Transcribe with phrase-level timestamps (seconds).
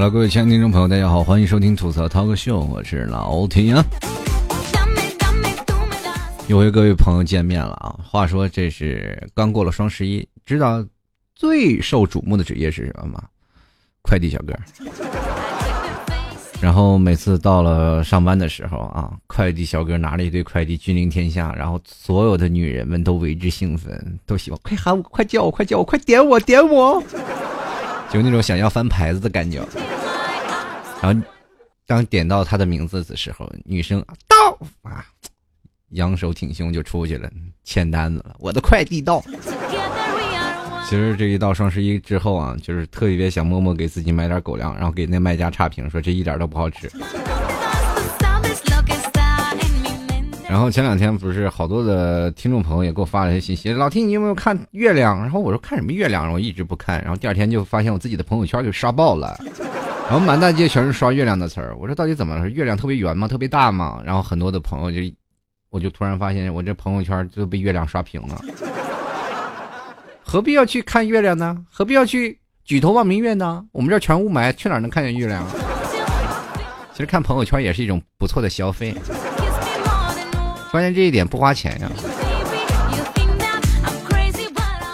[0.00, 3.84] 好了各位亲爱的听众朋友，大家好，欢迎收听吐槽涛哥秀，我是老铁啊。
[6.46, 7.94] 又和各位朋友见面了啊！
[8.02, 10.82] 话说这是刚过了双十一，知道
[11.34, 13.24] 最受瞩目的职业是什么吗？
[14.00, 14.54] 快递小哥。
[16.62, 27.02] 然后每次到了上班的时候啊，快递小哥拿了一堆快递，君临天下，然后所有的女人们都为之兴奋，都喜欢快喊我，快叫我，快叫我，快点我，点我，
[28.10, 29.60] 就那种想要翻牌子的感觉。
[31.00, 31.22] 然后
[31.86, 35.04] 当点到他的名字的时候，女生到啊。
[35.90, 37.28] 扬手挺胸就出去了，
[37.64, 38.36] 签单子了。
[38.38, 39.20] 我的快递到。
[40.88, 46.88] 其实这一到双十一之后啊，就是特别想默默给自己买点狗粮，然后给那卖家差评说这一点都不好吃。
[50.48, 55.18] 然后前两天不是好多的听众朋友也给我发了一些信息，老听你有没有看月亮？
[55.18, 56.32] 然后我说看什么月亮？
[56.32, 57.02] 我一直不看。
[57.02, 59.36] 然后第二天就发现我自己的朋友圈就刷爆了，
[60.10, 61.76] 然后满大街全是刷月亮的词儿。
[61.76, 62.50] 我说到底怎么了？
[62.50, 63.28] 月亮特别圆吗？
[63.28, 64.02] 特别大吗？
[64.04, 65.14] 然后很多的朋友就。
[65.72, 68.44] 我就突然发现，我这朋友圈就被月亮刷屏了。
[70.20, 71.64] 何必要去看月亮呢？
[71.70, 73.64] 何必要去举头望明月呢？
[73.70, 75.46] 我们这全雾霾，去哪能看见月亮？
[76.92, 78.92] 其实看朋友圈也是一种不错的消费。
[80.72, 81.88] 发现这一点不花钱呀。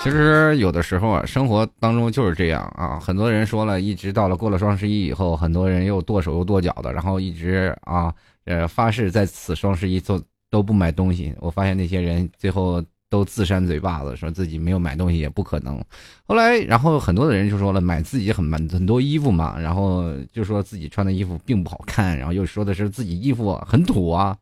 [0.06, 2.98] 其实有的时候啊，生活当中就是这样啊。
[2.98, 10.22] 很多人说了一直到了过了双十一以后，很多人又剁手又剁脚的，然后一直啊呃发誓在此双十一做。
[10.48, 15.76] 都不买东西，我发现那些人最后都自扇嘴巴子，说自己没有买东西也不可能。
[16.24, 24.38] 后来，然后很多的人就说了，买自己很蛮很多衣服嘛，然后就说自己穿的衣服并不好看，然后又说的是自己衣服很土啊。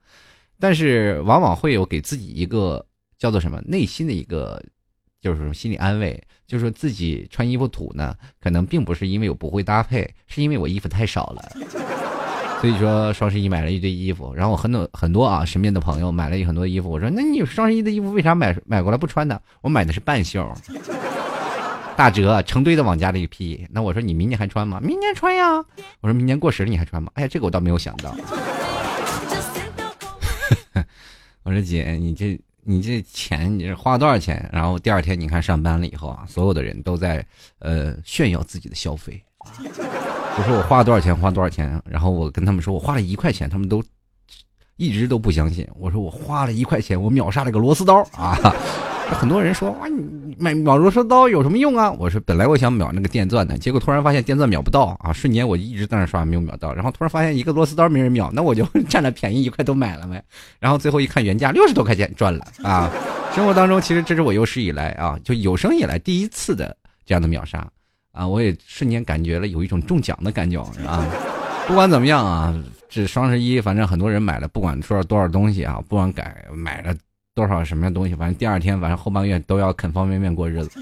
[0.60, 2.84] 但是往往会有给自己一个
[3.18, 4.62] 叫做什么内心的一个
[5.25, 11.42] 就是心理安慰，就是说自己穿衣服土呢，可能并不是因为我不会搭配，是因为我衣服太少了。
[12.61, 19.40] 所以说双十一买了一堆衣服，然后我很多很多啊身边的朋友买了很多衣服，我说那你双十一的衣服为啥买买过来不穿呢？
[19.63, 20.46] 我买的是半袖，
[21.96, 23.67] 大折成堆的往家里一批。
[23.70, 24.79] 那我说你明年还穿吗？
[24.83, 25.55] 明年穿呀。
[26.02, 27.11] 我说明年过时了你还穿吗？
[27.14, 28.14] 哎呀，这个我倒没有想到。
[31.45, 34.48] 我说姐，你这你这钱你是花了多少钱？
[34.52, 37.25] 然后第二天你看上班了以后啊，所有的人都在
[37.58, 39.23] 呃炫耀自己的消费。
[39.39, 43.83] 我 说我花了多少钱，花多少钱，然后我跟他们说我花了一块钱，他们都
[44.77, 45.67] 一直都不相信。
[45.79, 48.36] 我说我花了一块钱，我秒杀了个螺丝刀啊！
[49.11, 51.92] 很多人说哇，你买秒螺丝刀有什么用啊？
[51.92, 55.13] 我说本来我想秒那个电钻的，结果突然发现电钻秒不到啊！
[55.13, 60.23] 瞬间我一直在那刷没有秒到，然后突然发现一个螺丝刀没人秒，那我就占了便宜一块都买了呗。
[60.58, 62.90] 然后最后一看原价六十多块钱赚了啊！
[63.34, 66.74] 生活当中其实这是我有史以来啊，就有生以来第一次的
[67.05, 67.67] 这样的秒杀。
[68.13, 71.05] 啊，我也瞬间感觉了有一种中奖的感觉啊！
[71.67, 72.55] 不管怎么样啊，
[72.94, 76.94] 这双十一反正很多人买了，不管说多少东西啊，不管改买了
[77.34, 80.80] 多少什么样东西，反正第二天反正后半个月都要啃方便面过日子。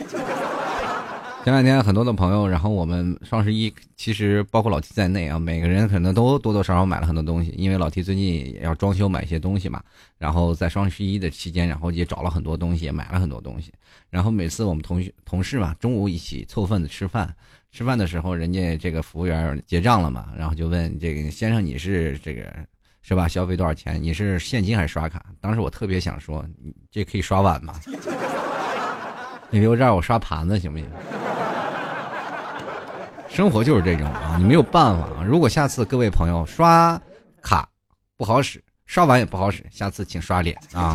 [1.43, 9.83] 前两天很多的朋友，然后我们双十一其实包括老 T 在内啊，每个人可能都多多少少买了很多东西，因为老 T 最近也要装修买一些东西嘛。
[10.19, 13.73] 然后在双十一的期间，然后也找了很多东西，也买了很多东西。
[14.11, 17.35] 然后每次我们同学同事嘛，中午一起凑份子吃饭，
[17.73, 22.43] 吃饭的时候，人家这个服务员结账了嘛，然后就问这个先生你是这个
[23.01, 23.27] 是吧？
[23.27, 24.01] 消费多少钱？
[24.01, 25.25] 你是现金还是刷卡？
[25.41, 27.75] 当时我特别想说，你这可以刷碗吗？
[29.49, 30.87] 你留这儿我刷盘子行不行？
[33.29, 35.25] 生活就是这种啊，你没有办法啊。
[35.25, 37.01] 如果下次各位朋友刷
[37.41, 37.67] 卡
[38.19, 40.95] 不好使，刷碗也不好使，下次请刷脸啊，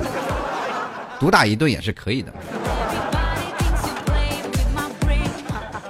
[1.19, 2.31] 毒打一顿也是可以的。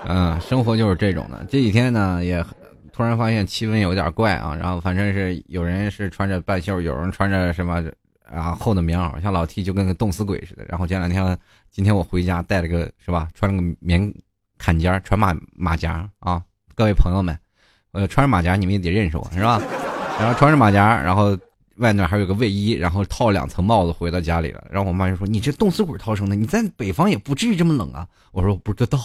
[0.07, 1.45] 嗯，生活就是这种的。
[1.49, 2.43] 这几天呢，也
[2.91, 4.55] 突然发现气温有点怪啊。
[4.55, 7.83] 然后反正是有人是穿着半袖，有人穿着什么
[8.29, 10.65] 啊厚的棉袄，像老 T 就跟个冻死鬼似的。
[10.69, 11.37] 然后前两天，
[11.69, 14.13] 今天我回家带了个是吧，穿了个棉。
[14.59, 16.41] 坎肩穿马马甲啊，
[16.73, 17.37] 各位朋友们，
[17.91, 19.61] 呃，穿着马甲你们也得认识我是吧？
[20.19, 21.37] 然后穿着马甲，然后
[21.75, 24.65] 外面还有个卫衣，然后套两层帽子回到家里了。
[24.71, 28.97] 然后我妈就说：“你这冻死鬼套成的，你在北方也不至于这么冷啊。”我说：“我不知道，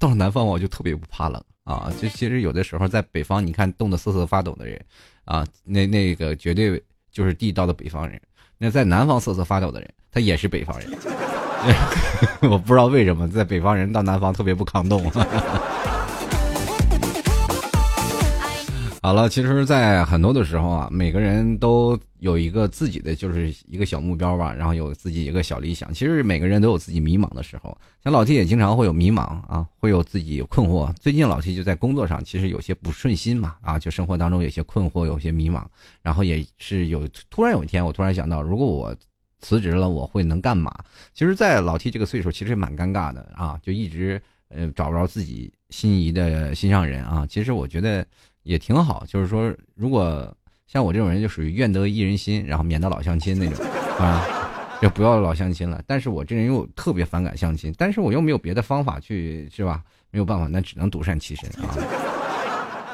[0.00, 4.84] 到了南方我就特别不怕冷啊。”就其实有的时候在北方，你看冻得瑟瑟发抖的人
[5.24, 6.82] 啊，那那个绝对
[7.12, 8.20] 就是地道的北方人。
[8.58, 10.90] 那在南方瑟瑟发抖的人，他也是北方人。
[12.50, 15.04] 我不知道为什么在北方人到南方特别不抗冻。
[19.02, 25.90] 好了，其实，在很多的时候啊，每个人都有一个自己的，就是一个小目标吧，然后有自己一个小理想。
[25.94, 27.74] 其实每个人都有自己迷茫的时候，
[28.04, 30.92] 像老 T 也经常会有迷茫啊，会有自己困惑。
[31.00, 35.64] 最近老 T 就在工作上，其实有些不顺心嘛，啊，就生活当中有些困惑，有些迷茫。
[36.02, 38.94] 然后也是有突然有一天，我突然想到，如果我
[39.40, 40.70] 辞职了，我会能干嘛？
[41.14, 44.20] 其实，在老 T 这个岁数，其实蛮尴尬的啊，就一直
[44.50, 47.26] 呃找不着自己心仪的心上人啊。
[47.26, 48.06] 其实我觉得。
[48.42, 50.32] 也挺好，就是说，如果
[50.66, 53.64] 像我这种人，就属于愿得一人心，然后免得老相亲那种，
[53.98, 54.24] 啊，
[54.80, 55.82] 就不要老相亲了。
[55.86, 59.82] 但是我这人又特别反感相亲，但是我又没有别的方法去，是吧？
[60.10, 61.74] 没有办法，那只能独善其身啊。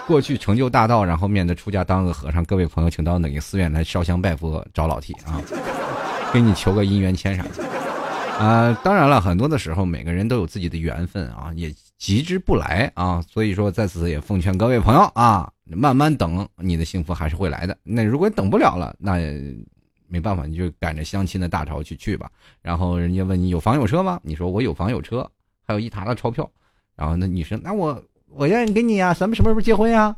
[0.06, 2.44] 过去成就大道，然后免得出家当个和尚。
[2.44, 5.40] 各位朋友，请到哪个寺院来烧香拜佛找老 T 啊？
[6.32, 8.78] 给你求个姻缘签啥的啊？
[8.82, 11.72] 当然了，很多的时候，每个人都有自己的缘分啊，也。
[11.98, 17.76] 急之不来啊，所以说在此也奉劝各位朋友啊，慢慢等，你的幸福还是会来的。
[17.82, 19.18] 那如果等不了了，那
[20.06, 22.30] 没办法，你就赶着相亲的大潮去去吧。
[22.62, 24.20] 然后人家问你有房有车吗？
[24.22, 25.28] 你说我有房有车，
[25.66, 26.48] 还有一沓的钞票。
[26.94, 30.14] 然后那女生，那我我愿意跟你呀，咱们什么时候结婚呀？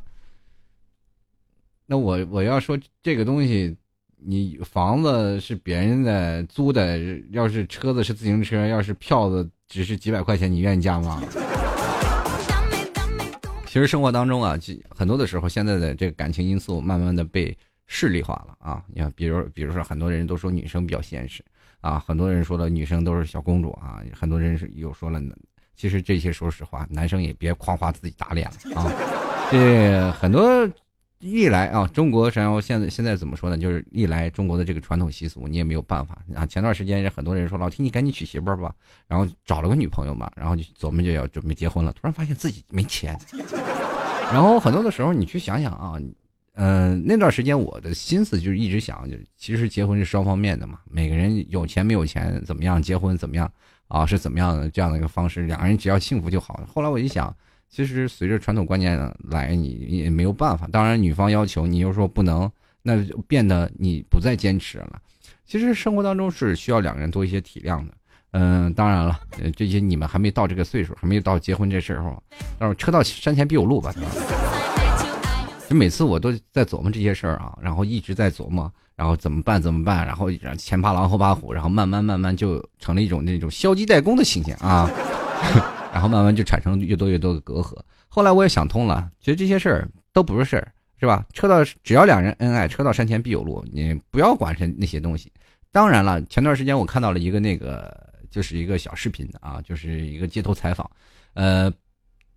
[1.87, 3.75] 那我我要说这个东西，
[4.17, 6.99] 你房子是别人的租的，
[7.31, 11.23] 要是车子是自行车，要是票子只是几百块钱，你愿意加吗？
[13.69, 17.55] 其实生活当中啊，很多的时候，现在的这个感情因素慢慢的被
[17.87, 18.82] 势力化了啊。
[18.87, 21.44] 你看，比如，比如说，很多人都说女生比较现实
[21.82, 25.20] 啊，很多人说了女生都是小公主啊，很多人是又说了，
[25.76, 28.91] 其实这些说实话，男生也别夸夸自己打脸了啊。
[29.50, 30.67] 这很多。
[31.20, 33.59] 历来啊，中国然后现在现在怎么说呢？
[33.59, 36.47] 就是历来中国的这个传统习俗，你也没有办法啊。
[36.47, 38.73] 前段时间很多人说：“老提你赶紧娶媳妇儿吧。”
[39.09, 41.93] 然后找了个女朋友嘛，然后就琢磨就要准备结婚了。
[41.93, 43.19] 突然发现自己没钱，
[44.32, 45.94] 然后很多的时候你去想想啊，
[46.55, 53.50] 嗯，那段时间我的心思就是一直想，就其实结婚是双方面的嘛，每个人有钱没有钱怎么样，结婚怎么样
[53.88, 56.67] 啊，是怎么样的这样的一个方式，两个人只要幸福就好了。
[56.73, 57.35] 后来我一想。
[57.70, 58.99] 其实随着传统观念
[59.31, 60.67] 来，你也没有办法。
[60.73, 62.50] 当然，女方要求你又说不能，
[62.82, 65.00] 那就变得你不再坚持了。
[65.44, 67.93] 其实生活当中是需要两个人多一些体谅的。
[68.32, 69.19] 嗯，当然了，
[69.56, 72.23] 这些你们还没到这个岁数，还没到结婚这时候。
[72.59, 73.94] 但是车到山前必有路吧？
[75.69, 79.61] 就每次我都在琢磨这些事儿啊，然后一直在琢磨，然后怎么办？
[79.61, 80.06] 怎么办？
[80.06, 84.91] 然后前怕狼后怕虎，然后慢慢慢慢就成了一种那种消极怠工的形象啊。
[85.99, 87.77] 然后慢慢就产生越多越多的隔阂。
[88.06, 91.27] 后来我也想通了，其实这些事儿都不是事儿，是吧？
[91.33, 95.33] 车到只要两人恩爱，车到山前必有路，你不要管那些东西。
[95.73, 97.93] 当然了，前段时间我看到了一个那个，
[98.31, 100.89] 就是一个小视频啊，就是一个街头采访。
[101.35, 101.69] 呃，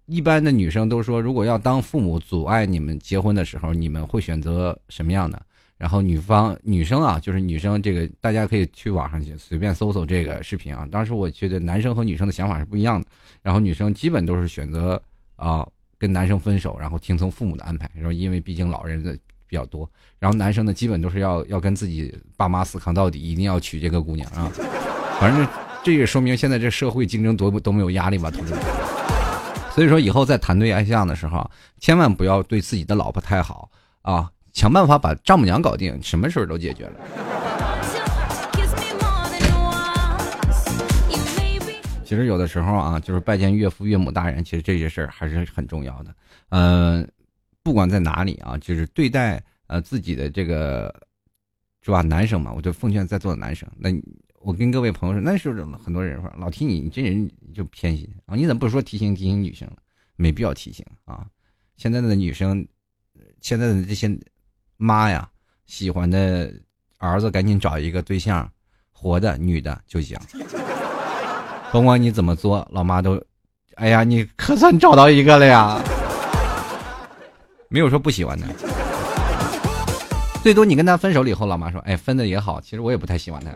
[0.08, 5.40] 一般的女生都说，如果要当父母阻碍你们结婚的时候，你们会选择什么样的？
[5.81, 10.88] 然后女方女生啊，就是女生这个，大家可以去网上去随便搜搜这个视频啊。
[10.92, 13.07] 当时我觉得男生和女生的想法是不一样的。
[13.42, 15.01] 然后女生基本都是选择
[15.38, 15.68] 啊
[15.98, 17.89] 跟男生分手，然后听从父母的安排。
[17.95, 19.18] 然后因为毕竟老人的
[19.48, 19.89] 比较多。
[20.19, 24.51] 然后男生呢，基本都是要要跟自己爸妈死扛到底，一定要娶这个姑娘啊。
[25.19, 25.48] 反正
[25.84, 28.62] 这也说明现在这社会竞争多多没有压力吧，同志们。
[29.74, 31.50] 所以说以后在谈对象的时候，
[31.80, 33.68] 千万不要对自己的老婆太好
[34.04, 34.30] 啊。
[34.53, 37.00] 想办法把丈母娘搞定，什么事儿都解决了。
[42.03, 46.13] 其实有的时候啊，就是拜见岳父岳母大人，其实这些事儿还是很重要的。
[46.50, 47.10] 嗯，
[47.63, 50.93] 不管在哪里啊，就是对待呃自己的这个
[51.81, 52.01] 是吧？
[52.01, 53.89] 男生嘛，我就奉劝在座的男生，那
[54.41, 59.65] 我跟各位朋友说，那时候很多人说老提你，你这人就偏心啊，你怎么不说提醒提醒女生
[60.17, 61.25] 没必要提醒啊。
[61.77, 62.67] 现在的女生，
[63.39, 64.10] 现在的这些。
[64.84, 65.30] 妈呀，
[65.68, 66.52] 喜欢的
[66.98, 68.50] 儿子赶紧找一个对象，
[68.92, 70.18] 活的女的就行。
[71.72, 73.22] 甭管你怎么做，老妈都，
[73.76, 75.80] 哎呀，你可算找到一个了呀。
[77.70, 78.48] 没有说不喜欢的，
[80.42, 83.52] 最多你跟他分手了以后，老妈说，哎，分的也好，其实我也不太喜欢他。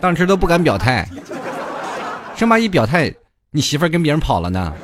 [0.00, 1.08] 当时都不敢表态，
[2.34, 3.14] 生怕一表态，
[3.52, 4.74] 你媳妇跟别人跑了呢。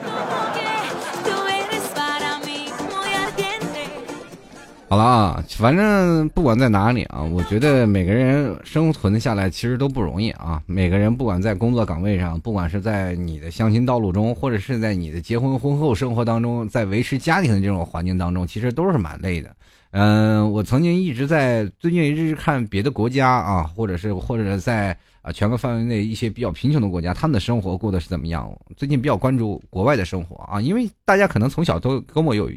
[4.91, 10.61] 好了啊，反正不管在哪里啊，我觉得每个人生存下来其实都不容易啊。
[10.67, 19.55] 每个人不管在工作岗位上，不管是在你的相亲道路中，或者是在你的结婚婚后生活当中，在维持家庭的这种环境当中，其实都是蛮累的。
[19.93, 24.91] 嗯，我曾经一直在最近一直看别的国家啊，或者是或者在
[25.23, 28.53] 啊全国范围内一些比较贫穷的国家，他们的生活过得是怎么样？
[28.77, 32.51] 最近比较关注国外的生活啊，因为大家可能从小都跟我有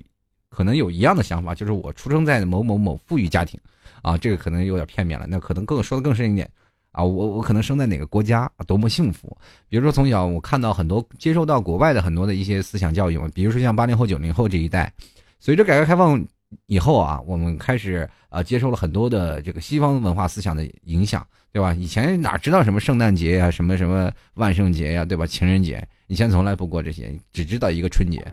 [0.54, 3.60] 可能有一样的想法，就是我出生在某某某富裕家庭
[4.02, 6.50] 啊，这个可能有点片面了，那可能更说的更深一点
[6.92, 9.36] 啊，我我可能生在哪个国家多么幸福？
[9.68, 14.94] 比如说从小我看到很多接受到国外的很多的一些思想教育嘛，比如说像八零后九零后这一代，
[15.40, 16.24] 随着改革开放。
[16.68, 21.74] 以后啊，我们开始啊接受了很多的这个西方文化思想的影响，对吧？
[21.74, 25.26] 以前哪知道什么圣诞节呀，什么什么万圣节呀，对吧？
[25.26, 28.24] 情人节，以前从来不过这些，只知道一个春节，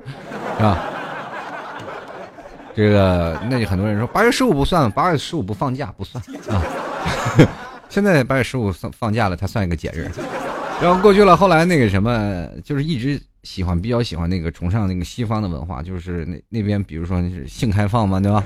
[0.59, 1.00] 是吧？
[2.75, 6.63] 这个那就很多人说八月十五不算，八月十五不放假不算啊。
[7.89, 10.11] 现在八月十五放放假了，它算一个节日。
[10.81, 13.21] 然后过去了，后来那个什么，就是一直。
[13.43, 18.45] 喜欢比较喜欢那个崇尚那个西方的文化，就是那那边比如说是性开放嘛，对吧？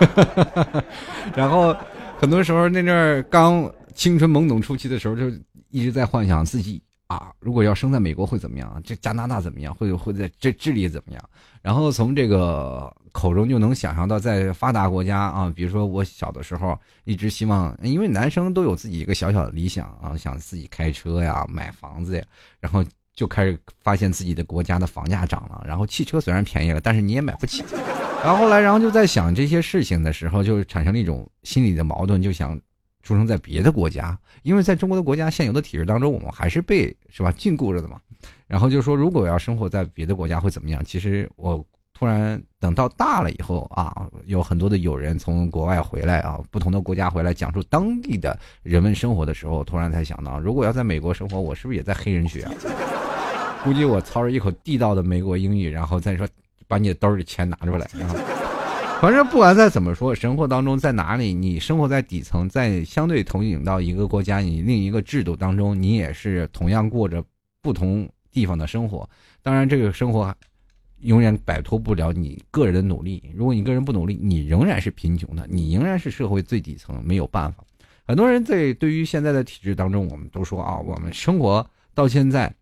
[1.36, 1.76] 然后
[2.18, 5.30] 很多时候那阵儿刚青春懵懂初期的时候，就
[5.68, 8.80] 一直在幻想自己啊，如果要生在美国会怎么样？
[8.84, 9.74] 这加拿大怎么样？
[9.74, 11.30] 会会在这智利怎么样？
[11.60, 22.24] 然后从这个口中就能想象到，在发达国家啊，比如说我小的时候一直希望，因为男生都有自己一个小小的理想啊，想自己开车呀、买房子呀，
[22.60, 22.84] 然后。
[23.14, 27.64] 就开始发现自己的国家的房价涨了，然后汽车虽然便宜了，但是你也买不起。
[28.22, 32.56] 然后后来，然后就在想这些事情的时候，就产生了一种心理的矛盾，就想
[33.08, 37.98] 出生在别的国家，因为在中国的国家现有的体制当中，我们还是被是吧禁锢着的嘛。
[38.46, 40.84] 然后就说，如果要生活在别的国家会怎么样？
[40.84, 41.64] 其实我。
[41.94, 52.46] 突然等到大了以后啊，有很多的友人从国外回来啊，不同的国家回来讲述当地的人们生活的时候，突然才想到，如果要在美国生活，我是不是也在黑人学？
[53.64, 56.24] 估计我操着一口地道的美国英语，然后再说
[56.68, 58.37] 把你的兜里钱拿出来啊。
[59.02, 67.22] 反正不管再怎么说，生活当中在哪里，你生活在底层，在相对投影到一个国家，你另一个制度当中，你也是同样过着
[67.62, 69.08] 不同地方的生活。
[69.42, 70.34] 当然，这个生活。
[71.02, 73.22] 永远摆脱不了你个人的努力。
[73.32, 77.62] 如果你个人不努力，你仍然是贫穷的，你仍然是社会最底层，没有办法。
[78.04, 81.64] 很多人在对于现在的体制当中，我们都说啊，我们生活
[81.94, 82.52] 到现在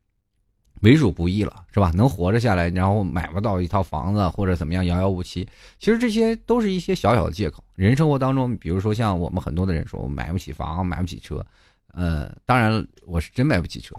[0.83, 1.90] 为主不易了，是吧？
[1.95, 5.47] 能活着下来，然后买不到一套房子或者怎么样，遥遥无期。
[5.78, 7.64] 其实这些都是一些小小的借口。
[7.75, 11.45] 人生活当中，比如说像我们很多的人说，我买不起房，买不起车。
[11.92, 13.95] 呃，当然我是真买不起车。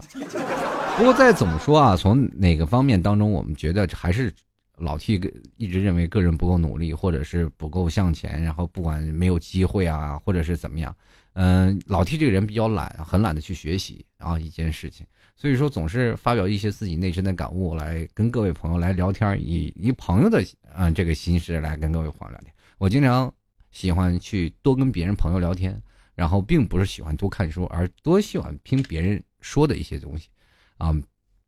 [0.96, 4.32] 不过再怎么说啊，从哪个方面当中，我们觉得还是
[4.76, 5.20] 老 T
[5.56, 10.94] 一直认为个人不够努力，或者是不够向前，然后不管没有机会啊，或者是怎么样，
[11.32, 15.04] 嗯，老 T 这个人比较懒，很懒得去学习啊一件事情，
[15.40, 22.52] 所以说总是发表一些自己内心的感悟来跟各位朋友来聊天，以以朋友的啊这个心事来跟各位朋友聊天。
[22.76, 23.32] 我经常
[23.70, 25.80] 喜欢去多跟别人朋友聊天，
[26.16, 30.28] 然后并不是喜欢多看书，而多喜欢听别人说的一些东西。
[30.76, 30.92] 啊，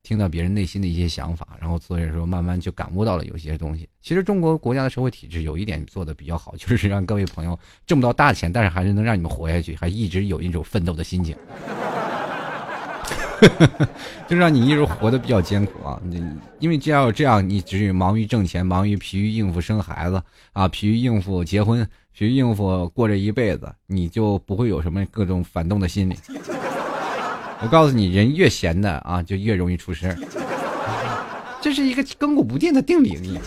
[0.05, 3.89] 听到别人内心的一些想法，然后所以说慢慢就感悟到了有些东西。
[4.03, 11.37] 其实中国国家的社会体制有一点做的比较好，就是让各位朋友挣不到大钱，但是还是能让你们活下去，还一直有一种奋斗的心情，
[14.29, 16.01] 就让你一直活得比较艰苦啊。
[16.05, 16.25] 你
[16.59, 26.17] 因为只要这样，你只是忙于挣钱，忙于疲于应付生孩子啊，疲于应付结婚，疲于应付过这一辈子，你就不会有什么各种反动的心理。
[27.63, 30.17] 我告诉你，人越闲的啊，就越容易出事儿，
[31.61, 33.39] 这是一个亘古不变的定理。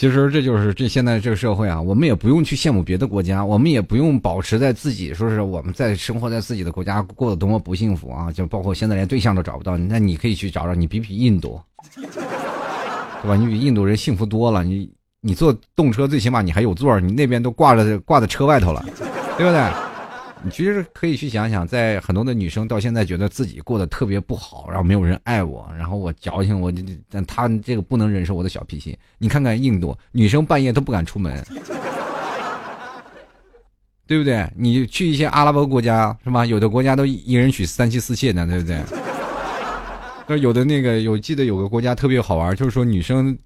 [0.00, 11.60] 其实这就是这现在这个社会啊，我们也不用去羡慕别的国家，我们也不用保持在自己说是我们在生活在自己的国家过得多么不幸福啊，就包括现在连对象都找不到，那你可以去找找，你比比印度，
[11.94, 13.36] 对吧？
[13.36, 14.90] 你比印度人幸福多了，你。
[15.22, 18.82] 你坐动车最起码你还有座你那边都挂着挂在车外头了，
[19.36, 19.60] 对不对？
[20.42, 28.98] 你其实可以去想想，在很多的女生到现在觉得自己过得特别不好，然后没有人爱我，然后我矫情，我就但她这个不能忍受我的小脾气。
[29.18, 31.44] 你看看印度女生半夜都不敢出门，
[34.06, 34.50] 对不对？
[34.56, 36.46] 你去一些阿拉伯国家是吧？
[36.46, 38.80] 有的国家都一人娶三妻四妾呢，对不对？
[40.26, 43.38] 那 有的那个有记得有个国家特别好玩，就是说女生。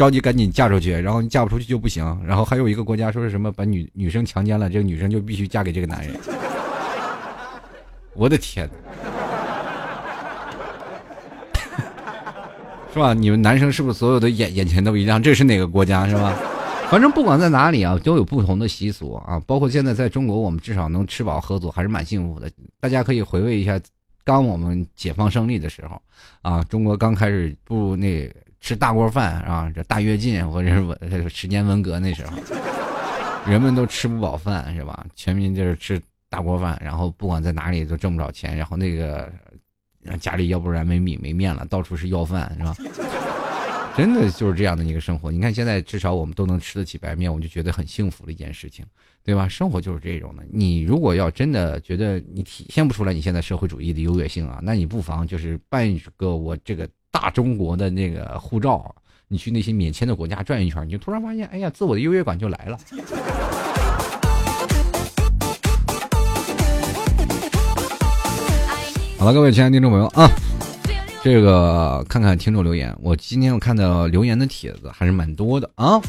[0.00, 2.02] 着急赶紧嫁出去，然后你嫁不出去就不行。
[2.26, 6.16] 然后还有一个国家说是什么把女女生强奸了，这个女生就必须嫁给这个男人。
[8.14, 8.64] 我的天，
[12.94, 13.12] 是吧？
[13.12, 15.22] 你们男生是不是所有的眼眼前都一样？
[15.22, 16.34] 这是哪个国家是吧？
[16.90, 19.38] 反正不管在哪里啊，都有不同的习俗啊。
[19.46, 22.50] 包括现在在中国，我们至少能吃饱喝足，还是蛮幸福的。
[22.80, 23.78] 大家可以回味一下
[24.24, 26.00] 刚我们解放胜利的时候，
[26.40, 28.26] 啊，中国刚开始步入那
[28.60, 32.36] 吃大锅饭啊，这大跃进或者是文时间文革那时候，
[33.46, 35.06] 人们都吃不饱饭是吧？
[35.14, 39.32] 全民就是吃大锅饭，然后不管在哪里都挣不着钱，然后那个
[40.20, 42.76] 家里要不然没米没面了，到处是要饭是吧？
[43.96, 45.32] 真的就是这样的一个生活。
[45.32, 48.86] 你看现在至少我们都能吃得起白面，我就觉得很幸福的一件事情，
[49.24, 49.48] 对吧？
[49.48, 50.44] 生活就是这种的。
[50.50, 58.94] 你如果要真的觉得你体现不出来你现在社会主义的优越性啊，那你不妨就是办一个我这个大中国的那个护照，
[59.28, 62.78] 你去那些免签的国家转一圈，你就突然发现，哎呀，自我的优越感就来了。
[69.18, 70.30] 好了，各位亲爱的听众朋友啊。
[71.22, 76.00] 这个看看听众留言，我今天我看到留言的帖子还是蛮多的啊。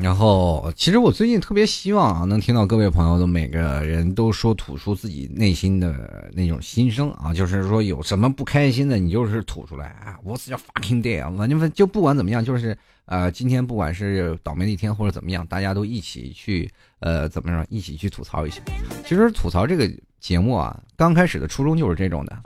[0.00, 10.18] 然后，其实我最近特别希望啊，能听到各位朋友的每个人都说吐出自己内心的那种心声啊，就是说有什么不开心的，你就是吐出来啊。
[10.24, 11.32] What's your fucking day 啊？
[11.36, 12.76] 反正就不管怎么样，就是
[13.06, 18.62] 呃，今天不管是倒霉的一天或者怎么样，大家都一起去呃，怎么着，一起去吐槽一下。
[19.04, 19.90] 其实吐槽这个。
[20.20, 22.36] 节目啊，刚开始的初衷就是这种的，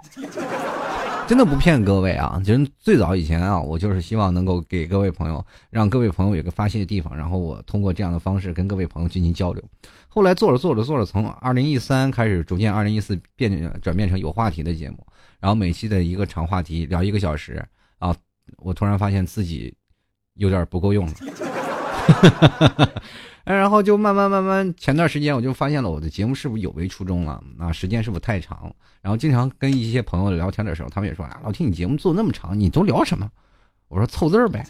[1.26, 2.40] 真的不骗各位啊。
[2.44, 9.62] 其实最早以前啊，我就是希望能够给各位朋友，让各位朋友有个发泄的地方，然后我通过这样的方式跟各位朋友进行交流。
[10.08, 15.06] 后来做着做着做着，从二零一三开始，逐渐二零一四变转变成有话题的节目，
[15.40, 17.64] 然后每期的一个长话题聊一个小时
[17.98, 18.14] 啊，
[18.58, 19.74] 我突然发现自己
[20.34, 21.14] 有点不够用了。
[23.44, 27.72] 哎然后就慢慢慢慢，前段时间我就发现了我的节目是不是有违初衷了啊？
[27.72, 28.72] 时间是不是太长？
[29.00, 33.28] 然后经常跟一些朋友聊天的时候，他们也说啊，老听你节目做那么长，你都聊什么？
[33.88, 34.64] 我说凑字儿呗。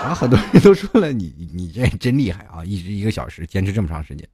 [0.00, 4.26] 然后很多人都说了，你你这真厉害啊，一直一个小时坚持这么长时间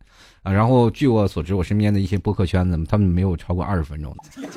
[0.42, 0.52] 啊。
[0.52, 4.48] 然后据我所知，我身边的一些播客圈子，他们没有超过二十分钟的。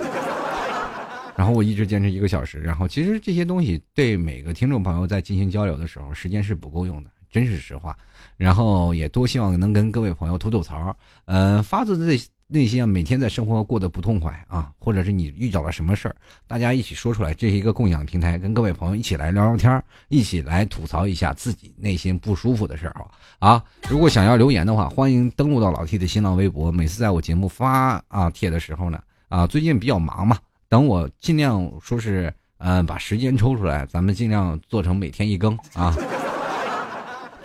[1.36, 2.60] 然后我一直坚持一个小时。
[2.60, 7.10] 然后其实这些东西对每个听众朋友在进行交流的时候，时间是不够用的。
[7.30, 7.98] 真是实话，
[8.38, 12.18] 然后也多希望能跟各位朋友吐吐槽，呃，发自内
[12.50, 16.16] 内心啊，每天在生活过得不痛快啊，或者是你遇到了什么事儿，
[16.48, 23.06] 大家一起说出来，这是一个共享平台，跟各位朋友一起来聊聊天，一起来吐槽一下自己内心不舒服的事儿
[23.40, 23.62] 啊。
[23.90, 30.38] 如果想要留言的话，欢迎登录到老 T 的新浪微博，每次在我节目发啊帖的时候呢，啊，最近比较忙嘛，
[30.70, 35.94] 等我尽量说是，嗯，把时间抽出来，咱们尽量做成每天一更啊。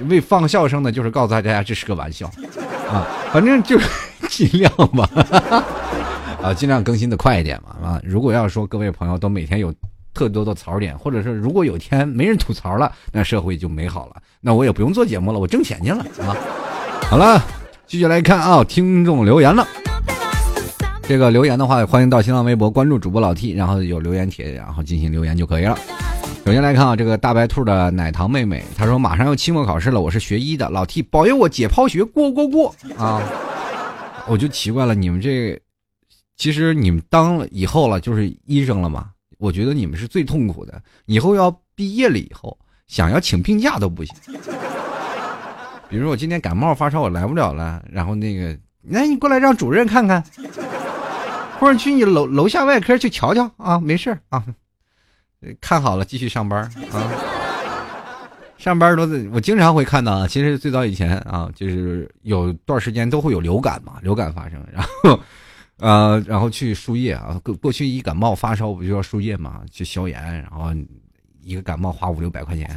[0.09, 2.27] 为放笑声呢，就是告诉大家这是个玩笑，
[2.91, 3.79] 啊，反正就
[4.29, 5.09] 尽量吧，
[6.43, 9.73] 啊，尽量更新的快一点嘛，啊，如果要说各位朋友都每天有
[10.13, 16.37] 特多的槽点，或者是如果有一天没人吐槽了，那社会就美好了，那我也不用做节目了，我挣钱去了啊。
[17.09, 17.41] 好了，
[17.87, 19.67] 继续来看啊，听众留言了，
[21.03, 25.79] 这个留言的话，欢迎到新浪微博关注主播老 T，然后有留言帖，然后进行留言就可以了。
[26.45, 33.23] 首先来看啊，这个大白兔的奶糖妹妹，她说马上要期末考试了，我是学医的，老 T 保佑我解剖学过过过啊！
[34.27, 35.57] 我就奇怪了，你们这
[36.37, 39.11] 其实你们当了以后了就是医生了嘛？
[39.39, 44.15] 我觉得你们是最痛苦的，以后要毕业了以后想要请病假都不行。
[45.89, 50.23] 比如说我今天感冒发烧我来不了了，然后那个，那你过来让主任看看，
[51.61, 54.45] 或者去你楼楼下外科去瞧瞧啊，没事啊。
[55.61, 57.13] 看好了，继续上班啊！
[58.59, 59.03] 上班都
[59.33, 60.27] 我经常会看到啊。
[60.29, 65.19] 其实最早以前啊，就是有段时间都会有流感嘛，流感发生，然后
[65.79, 67.41] 呃，然后去输液啊。
[67.43, 70.73] 过过去一感冒发烧不就要输液嘛，去消炎，然后
[71.43, 72.71] 一个感冒花五六百块钱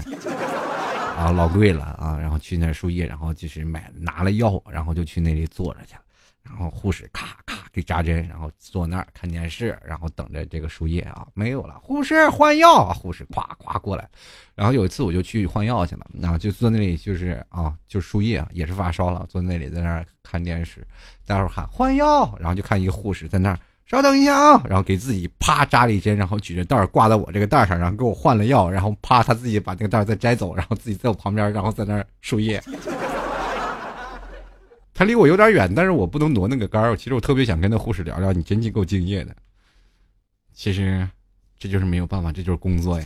[1.15, 2.17] 啊，老贵了啊。
[2.19, 6.01] 然后去那输液，然后就是买拿了药，然后就去那里坐着去了。
[6.45, 14.07] 然后护士咔咔给扎针，然后坐那儿看电视，然后等着这个输液啊，没有了，护士换药，护士咵咵过来，
[14.53, 20.87] 然后有一次我就去换药去了，然后就坐那里就是啊，就输液，也是发烧了，坐那里在那儿看电视，
[21.25, 32.63] 待会儿喊换药，然后就看一个护士在那儿稍等一下啊，然后给自己啪扎了一针，然后举着袋儿挂在我这个袋上，然后给我换了药，然后啪他自己把那个袋儿再摘走，然后自己在我旁边，然后在那儿输液。
[34.97, 36.95] 他离我有点远，但是我不能挪那个杆儿。
[36.95, 39.35] 其实我特别想跟那护士聊聊，你真够敬业的。
[40.53, 41.05] 其实，
[41.59, 43.05] 这就是没有办法，这就是工作呀。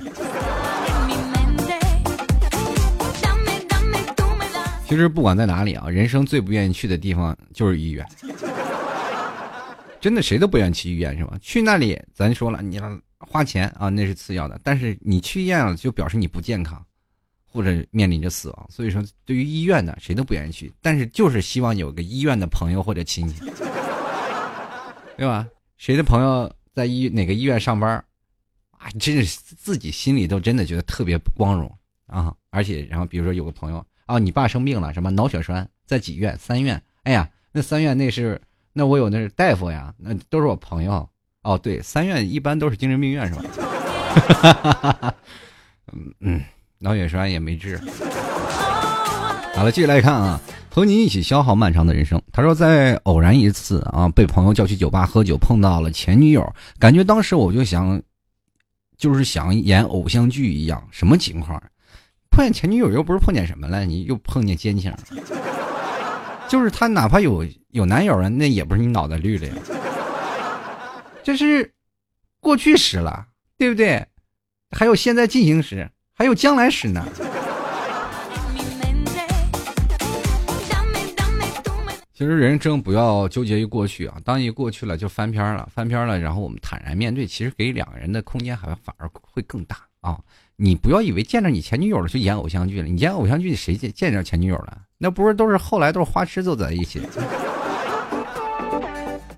[4.86, 8.06] 其实不管在哪里啊，人生最不愿意去的地方就是医院。
[10.00, 11.36] 真的，谁都不愿意去医院是吧？
[11.42, 12.80] 去那里，咱说了，你
[13.18, 14.60] 花钱啊，那是次要的。
[14.64, 16.86] 但是你去医院了，就表示你不健康，
[17.52, 18.68] 或者面临着死亡。
[18.70, 23.36] 所以说，对于医院呢，谁都不愿意去，但是就是希望有个医院的朋友或者亲戚，
[25.18, 25.48] 对吧？
[25.78, 27.92] 谁的朋友在医哪个医院上班，
[28.72, 31.70] 啊，真是自己心里都真的觉得特别光荣
[32.06, 32.34] 啊！
[32.50, 36.38] 而且，然后比如说有个朋友啊，你爸生病了，什么脑血栓，在几院？
[36.38, 36.82] 三院。
[37.04, 38.42] 哎呀，那三院那是
[38.74, 41.08] 那我有那是大夫呀，那都是我朋友。
[41.42, 43.44] 哦，对，三院一般都是精神病院是吧？
[45.94, 46.44] 嗯 嗯，
[46.82, 47.78] 脑血栓也没治。
[49.54, 50.40] 好了，继续来看啊。
[50.72, 52.22] 和你一起消耗漫长的人生。
[52.32, 58.02] 他说，在偶然一次啊，被朋友叫去酒吧喝酒，碰到了前女友，感觉当时我就想，
[58.96, 60.82] 就是想演偶像剧一样。
[60.92, 61.62] 什么情况？
[62.30, 64.94] 碰见前女友又不是碰见什么了，你又碰见奸情。
[66.48, 69.54] 就是他哪怕有有男友了，那也不是你脑袋绿了呀。
[71.24, 71.74] 这是
[72.40, 73.26] 过去时了，
[73.58, 74.06] 对不对？
[74.72, 77.02] 还有现在进行时，还有将来时呢。
[82.14, 90.20] 其实人生不要纠结于过去啊，当一过去了就翻篇了，翻篇了，然后我们坦然面对，其实给两个人的空间还反而会更大啊！
[90.58, 94.80] 你不要以为见着你前女友了就演偶像剧了，你演偶像剧谁见见着前女友了？
[94.98, 97.00] 那不是都是后来都是花痴坐在一起，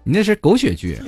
[0.03, 0.99] 你那是狗血剧。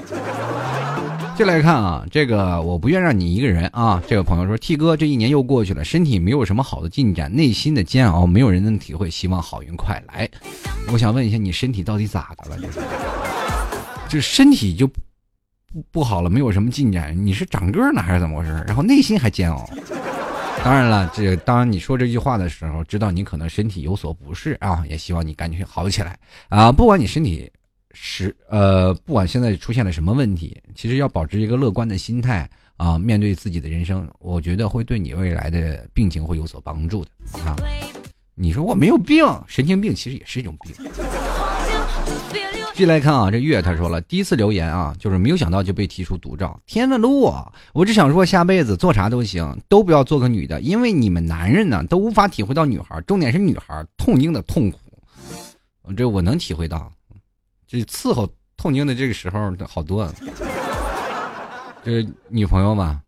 [1.36, 4.02] 就来看啊，这个我不愿让你一个人啊。
[4.08, 9.10] 这个朋友说：“T 哥，这一年又过去了，身体没有什么好的进展，内心的煎熬没有人能体会。
[9.10, 10.30] 希望好运快来。”
[10.94, 12.58] 我想问一下，你身体到底咋的了？
[14.08, 14.94] 这是，身体就不
[15.92, 17.16] 不好了，没有什么进展。
[17.26, 18.64] 你是长个呢，还是怎么回事？
[18.68, 19.68] 然后内心还煎熬。
[20.64, 26.18] 当然了，这当你说这句话的时候，知道你可能身体有所不适啊，也希望你赶紧好起来
[26.50, 26.72] 啊。
[26.72, 27.52] 不管你身体。
[27.94, 37.12] 是呃，不管现在出现了什么问题，其实要保持一个乐观的心态啊，面对自己的人生，我觉得会对你未来的病情会有所帮助的
[37.46, 37.56] 啊。
[38.36, 40.76] 你说我没有病，神经病其实也是一种病。
[42.74, 46.60] 继续来看啊，这月他说了，第一次留言啊，就是没有想到就被提出独照。
[46.66, 54.80] 天问路啊，我只想说下辈子做啥都行，都不要做个女的，因为你们男人呢都无法体会到女孩，重点是女孩痛经的痛苦，
[55.96, 56.92] 这我能体会到。
[57.74, 60.08] 这伺候痛经的这个时候好多，
[61.84, 63.02] 这女朋友嘛，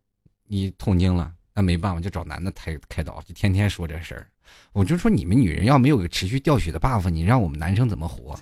[0.48, 4.26] 你痛经了，那没办法，就找男的开开导，就天天说这事儿。
[4.72, 8.36] 我就说你们女人要没有个持续掉血的 buff，你让我们男生怎么活？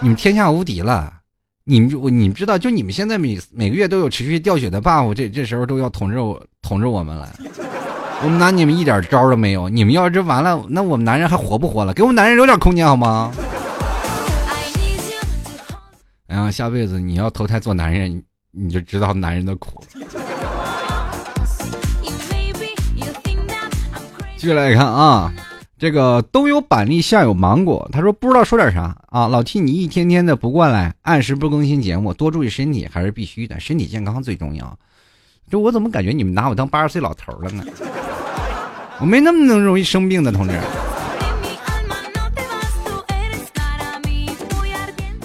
[0.00, 1.12] 你们天下无敌了，
[1.62, 7.32] 你们就你们知道，就你们现在每每个月都有持续掉血的 buff，这这时候都要统治我统治我们了。
[8.24, 11.94] 我们拿你们一点招都没有，你们要是完了，那我们男人还活不活了？
[11.94, 13.32] 给我们男人留点空间好吗？
[16.32, 19.84] 然后下辈子你要投胎做男人，你就知道男人的苦。
[24.38, 25.30] 继续来看啊，
[25.78, 27.86] 这个冬有板栗，夏有芒果。
[27.92, 34.78] 他说不知道说点啥啊，老替你一天天的不过来，按时不更新节目，多注意身体还是必须的，身体健康最重要。
[35.50, 37.62] 这我怎么感觉你们拿我当八十岁老头了呢？
[39.00, 40.58] 我没那么能容易生病的，同志。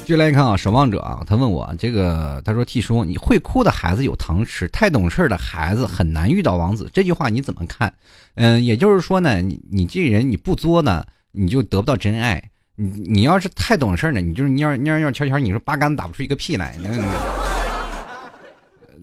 [0.08, 7.94] 继续来看啊，守望者啊，他问我这个，他说：“T 叔，你会哭的孩子有糖吃，太懂事的孩子很难遇到王子。”这句话你怎么看？
[8.36, 12.42] 嗯，也就是说呢，你你这人你不作呢，你就得不到真爱。
[12.78, 16.78] 你你要是太懂事呢，你就是蔫蔫蔫悄悄，你说八竿子打不出一个屁来，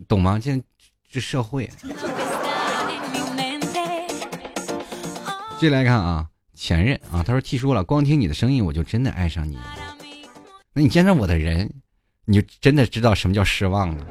[0.08, 0.40] 懂吗？
[0.42, 0.64] 现在
[1.12, 1.68] 这社会。
[5.58, 9.62] 继续来看啊，前任啊，他说：“T 叔了，光听你的声音，我就真的爱上你了。”
[10.76, 11.72] 那你见着我的人，
[12.24, 14.06] 你就真的知道什么叫失望了。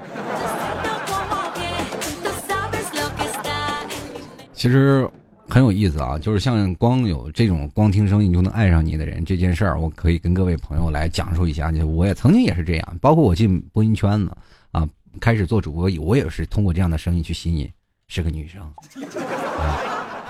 [4.54, 5.06] 其实
[5.50, 11.70] 很有意思啊，就是像光有这种光听声音就能爱上你的人这件事儿，我可以跟各位朋友来讲述一下。
[11.70, 14.32] 就我也曾经也是这样，包括我进播音圈子
[14.72, 14.88] 啊，
[15.20, 17.70] 开始做主播，我也是通过这样的声音去吸引，
[18.08, 18.74] 是个女生。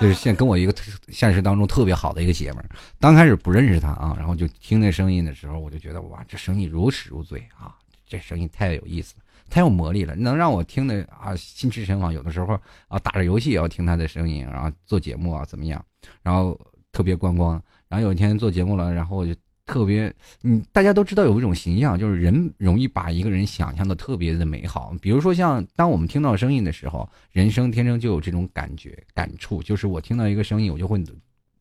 [0.00, 0.74] 就是现跟我一个
[1.08, 2.68] 现实当中特别好的一个姐们儿，
[3.00, 7.74] 刚开始不认识她啊，然后就听那声音的时候，我就觉得哇，这声音如痴如醉啊，
[8.06, 12.12] 这声音太有意思了，太有魔力了，能让我听的啊心驰神往。
[12.12, 15.84] 有的时候啊打着游戏也要听她的声音，然后做节目啊怎么样，
[16.22, 16.58] 然后
[16.92, 17.62] 特别观光。
[17.88, 19.34] 然后有一天做节目了，然后我就。
[19.66, 24.94] 特别，嗯，大家都知道有一种形象，就是人容易把一个人想象的特别的美好。
[25.00, 31.02] 比如说，像当我们听到声音的时候，人生天生就有这种感觉、感触，就是我听到一个声音，我就会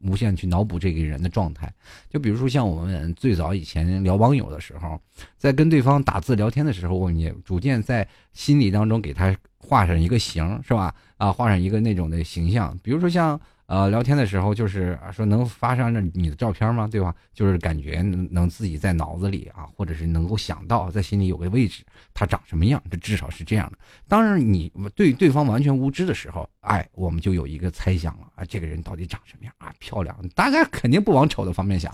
[0.03, 1.73] 无限去脑补这个人的状态。
[2.09, 4.99] 就比如说，像我们最早以前聊网友的时候，
[5.37, 10.93] 在跟对方打字聊天的时候，你逐渐在心里当中给他画上一个形，是吧？
[11.15, 12.77] 啊，画上一个那种的形象。
[12.83, 13.39] 比如说像。
[13.73, 16.87] 呃，聊天的时候就是说能发上你的照片吗？
[16.91, 17.11] 对吧？
[17.33, 21.83] 就是感觉能能自己在脑子里啊，或者是能够想到在心里有个位置，
[22.13, 22.79] 他长什么样？
[22.91, 23.77] 这至少是这样的。
[24.07, 29.73] 当然，你对对方完全无知的时候，哎，我们就有一个猜想了啊，这个人到底长什么样啊？
[29.79, 31.91] 漂亮，大家肯定不往丑的方面想，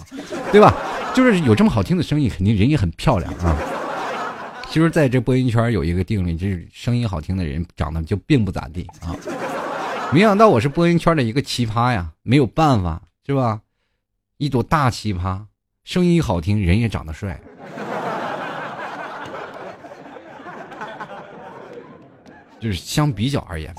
[0.52, 0.76] 对吧？
[1.16, 3.56] 就是有这么好听的声音，肯定人也很漂亮啊。
[4.70, 9.16] 其实，在这播音圈有一个定律，就是声音好听的人长得就并不咋地啊。
[10.12, 13.62] 没想到我是播音圈的一个奇葩呀，没有办法，是吧？
[14.38, 15.40] 一朵大奇葩，
[15.84, 17.40] 声音好听，人也长得帅。
[22.60, 23.74] 就是相比较而言，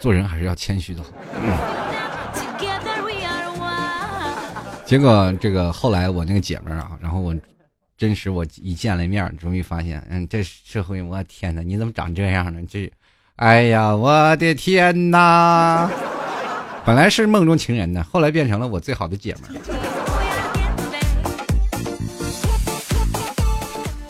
[0.00, 1.10] 做人还是要谦虚的好。
[4.84, 7.34] 结果这个后来我那个姐们儿啊，然后我
[7.96, 12.60] 真实我一见了面，终于发现，嗯，这社会，我天哪，你怎么长这样呢？
[12.68, 12.92] 这。
[13.40, 15.90] 哎呀，我的天哪！
[16.84, 19.56] 本来是梦中情人呢，后来变成了我最好的姐们儿。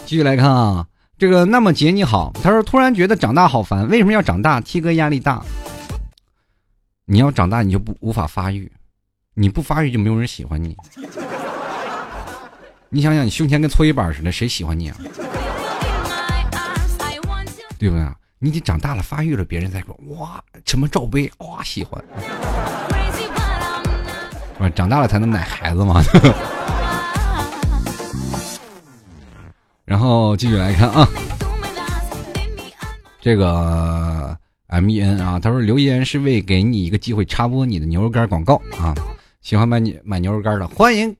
[0.04, 0.84] 继续来看啊，
[1.16, 5.40] 这个那么姐你好，他说突然觉得长大好烦，为什么要长大？T 哥压力大。
[7.04, 8.68] 你要长大，你就不无法发育，
[9.34, 10.76] 你不发育就没有人喜欢你。
[12.88, 14.96] 你想想，你胸前跟搓衣板似的，谁喜欢你啊？
[17.78, 18.04] 对不对？
[18.42, 22.02] 你得长大了，发育了，别人再说哇，什么罩杯哇，喜欢。
[24.74, 26.02] 长大了才能奶孩子嘛。
[29.84, 31.06] 然后继续来看啊，
[33.20, 34.34] 这个
[34.68, 38.94] M E N 啊，他说留言是为给你一个机会插播你的牛肉干广告啊，
[39.42, 41.14] 喜欢买你买牛肉干的欢迎。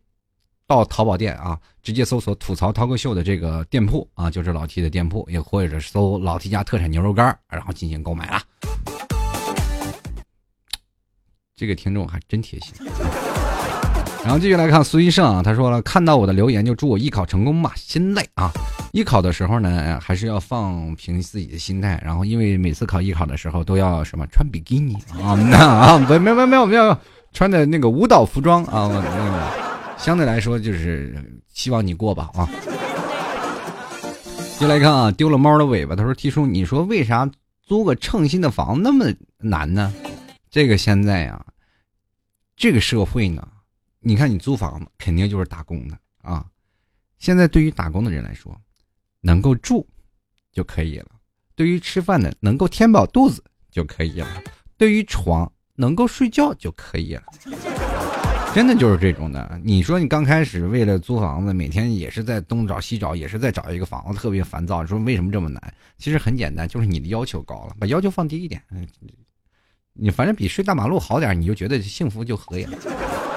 [0.70, 8.40] 到淘宝店啊，直接搜索“吐槽涛哥秀”的这个店铺啊，就是老 T 的店铺，也或者搜老 T 家特产牛肉干然后进行购买了。
[11.56, 12.72] 这个听众还真贴心。
[14.22, 18.52] 然后继续来看苏医生啊，他说了，看到我的留言就祝我艺考成功吧，心累啊！
[18.92, 26.96] 艺考的时候呢，还是要放平自己的心态，然后因为每次考艺考的时候都要什么穿比基尼啊啊，没没没没有没有
[27.32, 29.69] 穿的那个舞蹈服装啊，那个。
[30.00, 31.14] 相对来说，就是
[31.52, 32.48] 希望你过吧啊。
[34.58, 35.94] 就来看啊，丢了猫的尾巴。
[35.94, 37.30] 他说：“T 叔，你说为啥
[37.62, 39.06] 租个称心的房那么
[39.38, 39.92] 难呢？
[40.50, 41.44] 这个现在呀，
[42.56, 43.46] 这个社会呢，
[44.00, 46.44] 你看你租房子肯定就是打工的啊。
[47.18, 48.58] 现在对于打工的人来说，
[49.20, 49.86] 能够住
[50.50, 51.08] 就可以了；
[51.54, 54.26] 对于吃饭的，能够填饱肚子就可以了；
[54.76, 57.22] 对于床能够睡觉就可以了。”
[58.54, 59.60] 真的就是这种的。
[59.62, 64.84] 你说你刚开始为了租房子，每天也是在东找西找，也是在找一个房子，特别烦躁。
[64.84, 65.74] 说为什么这么难？
[65.98, 68.60] 其实很简单，就是你的要求高了，把要求放低一点。
[69.92, 72.76] 你反正比睡大马路好点，你就觉得幸福就可以了。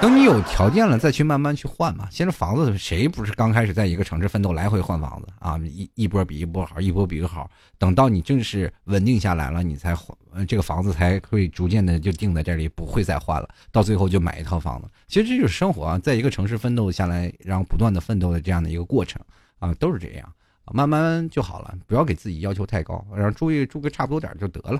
[0.00, 2.06] 等你有条件了，再去慢慢去换嘛。
[2.10, 5.58] 现在房子谁不是刚开始在一个城市奋斗，来回换房子啊？
[5.64, 7.50] 一一波比一波好，一波比一个好。
[7.78, 10.14] 等到你正式稳定下来了，你才换，
[10.46, 13.48] 这个房子才会逐渐的就定在这里，不会再换了。
[13.72, 14.88] 到最后就买一套房子。
[15.08, 19.18] 其实这就是生活啊，在一个城市奋斗下来，然后不断的奋斗的这样的一个过程
[19.58, 20.30] 啊，都是这样，
[20.70, 21.74] 慢慢就好了。
[21.86, 24.78] 不要给自己要求太高，然后住一住个差不多点就得了。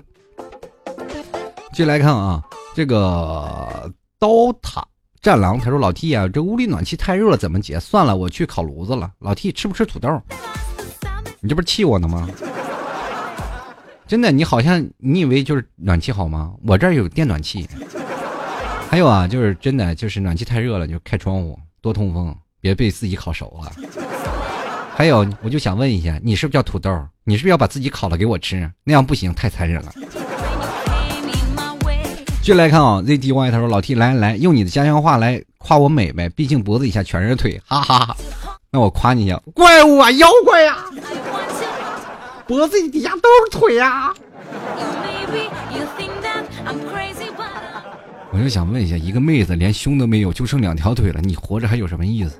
[1.71, 2.43] 继续来看啊，
[2.75, 4.85] 这个刀塔。
[5.25, 7.79] 战狼他说：“老 T 啊，这屋里暖气太热了，怎么解？
[7.79, 9.11] 算了，我去烤炉子了。
[9.17, 10.21] 老 T 吃不吃土豆？
[11.39, 12.29] 你这不是气我呢吗？
[14.05, 16.53] 真的，你好像你以为就是暖气好吗？
[16.63, 17.67] 我这儿有电暖气。
[18.87, 23.71] 还有啊，就是真的，就是暖气太热了，就开窗户多通风，别被自己烤熟了。
[24.95, 27.03] 还有，我就想问一下，你是不是叫土豆？
[27.23, 28.71] 你是不是要把自己烤了给我吃？
[28.83, 29.91] 那样不行，太残忍了。”
[32.45, 38.15] 继续来看啊，ZDY 他说：“老 T 来来，用你的家乡话来夸我美呗，毕竟脖子以下全是腿，哈哈哈。
[38.69, 40.77] 那我夸你一下，怪物啊，妖怪呀，
[42.45, 44.13] 脖子底下都是腿呀。”
[48.31, 52.39] 我就想问一下，一个妹子连胸都没有，就剩两条腿了，你活着还有什么意思？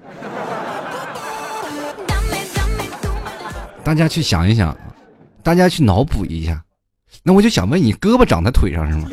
[3.84, 4.78] 大家去想一想，
[5.42, 6.64] 大家去脑补一下。
[7.24, 9.10] 那我就想问你，胳膊长在腿上是吗？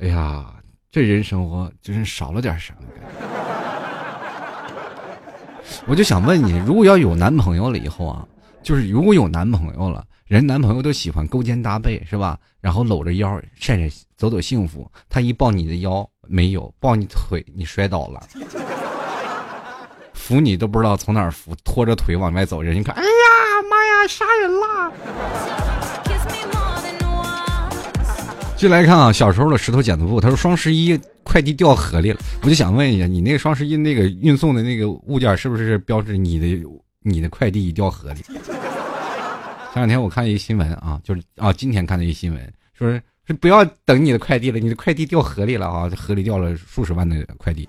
[0.00, 0.44] 哎呀，
[0.90, 2.78] 这人生活真是少了点什么。
[5.86, 8.26] 我就想问你，如果要有男朋友了以后啊，
[8.62, 12.38] 就是如果有男朋友了，人男朋友都喜欢勾肩搭背是吧？
[12.60, 14.90] 然后搂着腰晒晒走走幸福。
[15.08, 18.20] 他一抱你的腰没有，抱你腿你摔倒了，
[20.12, 23.08] 扶你都不知道从哪扶，拖着腿往外走，人一看，哎呀
[23.70, 24.92] 妈呀，杀人了！
[28.56, 36.68] 就来看啊，小时候的石头剪子布，他说双十一快递掉河里了，我就想问一下，你那个双十一那个运送的那个物件是不是标志你的
[37.02, 38.22] 你的快递掉河里？
[39.72, 47.68] 前两天我看一新闻啊，就是啊，今天看的一新闻，说是是不要等你的快递了，你的快递掉河里了啊，河里掉了数十万的快递。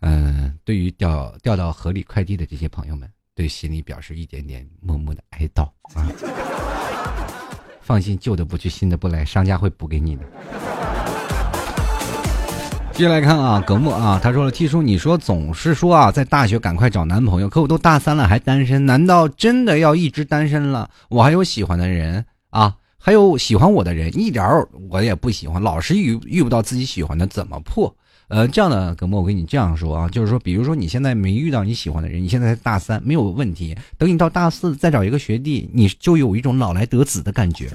[0.00, 5.62] 嗯，对于掉掉到河里快递的这些朋友们，对心里表示一点点默默的哀悼
[5.94, 6.10] 啊。
[7.86, 10.22] 放心，旧的不去，新的不来，商家会补给你的。
[12.92, 20.90] 接下来看啊，葛木啊，他说了，T 叔，你说总是说啊，在大学赶快找男朋友，可我都大三了还单身，难道真的要一直单身了？
[21.08, 24.44] 我还有喜欢的人啊，还有喜欢我的人，一点
[24.90, 27.94] 我也不喜欢，老是遇遇不到自己喜欢的，怎么破？
[28.28, 37.70] 呃，这样的哥们，我跟你这样说啊，就是说，比如说你现在没遇到你喜欢的人，你现在大三没有问题，等你到大四再找一个学弟，你就有一种老来得子的感觉，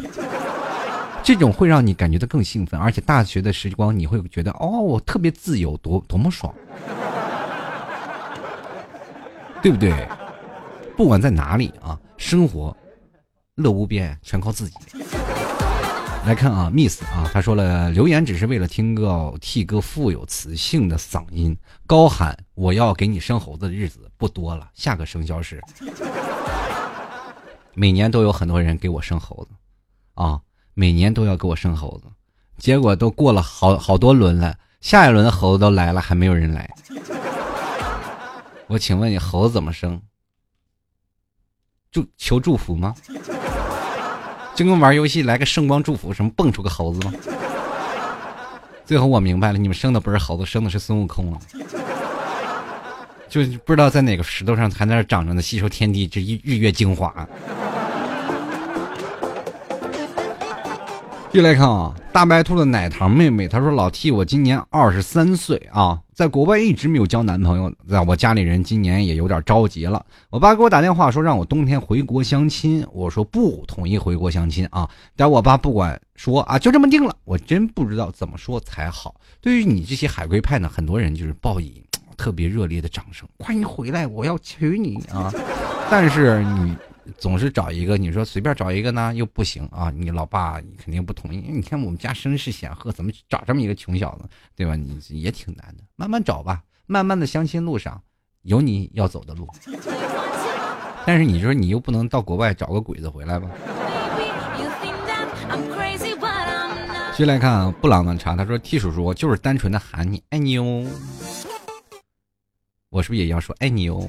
[1.23, 6.53] 这种会让你感觉到更兴奋，而且大学的时光你会觉得哦，我特别自由，多多么爽，
[9.61, 9.93] 对不对？
[10.97, 12.75] 不管在哪里啊，生活
[13.55, 14.75] 乐无边，全靠自己。
[16.23, 21.57] 来看啊，Miss 啊，他说了，留言只是为了听个 T 哥富有磁性的嗓音
[21.87, 25.59] 高喊我要给你生猴子的日子不多了，下个生肖是。
[27.73, 29.55] 每年都有很多人给我生猴子，
[30.13, 30.39] 啊，
[30.75, 32.05] 每年都要给我生猴子，
[32.57, 36.69] 结果都过了好好多轮了，下一轮猴子都来了，还没有人来。
[38.67, 39.99] 我请问你，猴子怎么生？
[41.91, 42.95] 祝求祝福吗？
[44.61, 47.11] 就跟玩游戏来个圣光祝福，什么蹦出个猴子吗？
[48.85, 51.39] 最后我明白了，你们生的不是猴子，生的是孙悟空啊！
[53.27, 57.27] 就不知道在哪个石头上还在那长着呢，吸收天地之日月精华。
[61.31, 70.05] 继续来看啊，大白兔的奶糖妹妹，她说：“老 T，我今年二十三岁啊，在国外一直没有交男朋友，在我家里人今年也有点着急了。
[70.29, 74.89] 我爸给我打电话说让我冬天回国相亲，我说不同意回国相亲啊。
[75.15, 77.15] 但我爸不管说啊，就这么定了。
[77.23, 79.15] 我真不知道怎么说才好。
[79.39, 81.81] 对于你这些海归派呢，很多人就是报以
[82.17, 85.31] 特别热烈的掌声，快你回来，我要娶你啊！
[85.89, 86.75] 但是你。”
[87.17, 89.91] 总是找一个，你说随便找一个呢又不行啊！
[89.91, 91.37] 你老爸你肯定不同意。
[91.47, 94.75] 你看我们家身世显赫，怎么找这么一个穷小子，对吧？
[94.75, 96.61] 你也挺难的，慢慢找吧。
[96.85, 98.01] 慢慢的相亲路上
[98.41, 99.47] 有你要走的路，
[101.05, 103.49] 但是你说你又不能到国外找个鬼子回来吧？
[107.15, 110.87] 接来看布朗的茶，他说：“T 叔叔，我就是单纯的喊你爱你哦。”
[112.89, 114.07] 我是不是也要说爱你哦？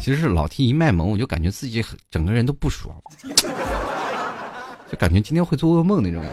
[0.00, 2.96] 其实是老 T 一卖萌，我就感觉自己整个人都不爽，
[4.90, 6.24] 就感觉今天会做噩梦那种。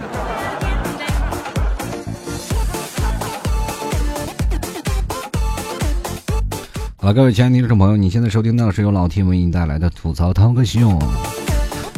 [6.96, 10.98] 好了，各位亲爱的听众朋友，你现在收听到的是由老 T 为您带来的吐槽涛哥秀。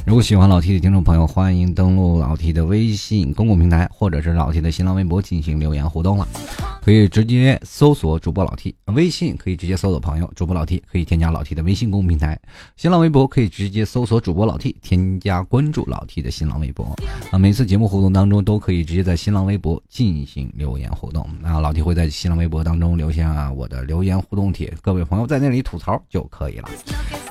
[0.05, 6.27] 如果喜欢老 T 的听众朋友，欢迎登录老 T 的微信公共平台，或者是老 T 的新浪微博进行留言互动了。
[6.81, 12.39] 可以直接搜索主播老 T 微信，可以直接搜索朋友主播老 T，可以添加老 T 的微信公众平台，
[12.75, 16.95] 新浪微博可以直接搜索主播老 T，添加关注老 T 的新浪微博。
[17.29, 21.27] 啊，每次节目互动当中都可以直接在新浪微博进行留言互动。
[21.39, 26.69] 那老 T 会在新浪微博当中留下我的留言互动帖，各位朋友在那里吐槽就可以了。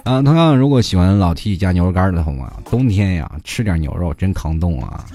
[0.04, 5.04] 啊，同样如果喜欢老 T 加牛肉干的朋友，冬天呀吃点牛肉真抗冻啊。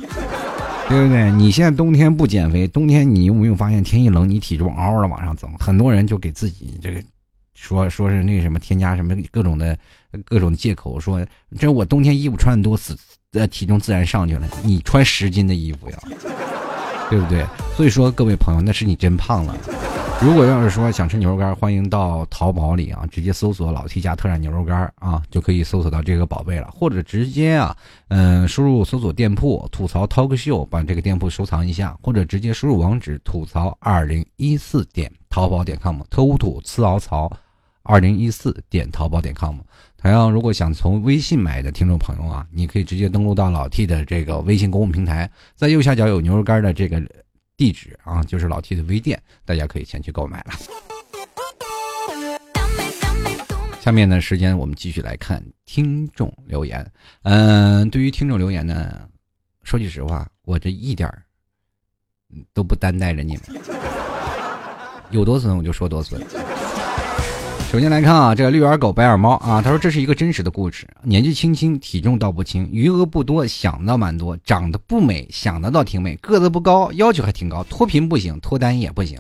[0.90, 1.32] 对不对？
[1.32, 5.48] 你现在冬天不减肥，冬天你有没有发现天一冷，你体重嗷嗷的往上走？
[5.58, 7.02] 很多人就给自己这个
[7.56, 9.78] 说说是那什么添加什么各种的
[10.26, 11.26] 各种借口，说
[11.58, 12.98] 这我冬天衣服穿的多，自
[13.32, 14.46] 呃体重自然上去了。
[14.62, 15.98] 你穿十斤的衣服呀，
[17.10, 17.46] 对不对？
[17.78, 19.58] 所以说各位朋友，那是你真胖了。
[20.22, 26.72] 如果要是说想吃牛肉干，欢迎到淘宝里啊，直接搜索“老 T 家特产牛肉干”啊，就可以搜索到这个宝贝了。
[26.72, 27.76] 或者直接啊，
[28.08, 37.30] 嗯，输入搜索店铺“吐槽 talk show”，把这个店铺收藏一下，或者直接输入网址“吐槽二零一四点淘宝点 com”，特乌土次敖曹
[37.82, 39.58] 二零一四点淘宝点 com。
[40.02, 47.04] 同样，如果想从微信买的听众朋友啊，你可以直接登录到老 T 的这个微信公共平台，在右下角有牛肉干的这个。
[47.56, 50.54] 地址啊，就是老 T 的微店，大家可以前去购买了。
[53.80, 56.90] 下面呢，时间我们继续来看听众留言。
[57.24, 59.08] 嗯，对于听众留言呢，
[59.64, 61.22] 说句实话，我这一点儿
[62.54, 63.62] 都不担待着你们，
[65.12, 66.22] 有多损我就说多损。
[67.74, 70.88] 首先来看啊，这个绿耳狗白眼猫啊，他说这是一个真实的故事。
[71.02, 79.20] 年纪轻轻，体重倒不轻，余额不多，想的蛮多，长得不美，想的倒挺美，个子不高，要求还挺高，脱贫不行，脱单也不行。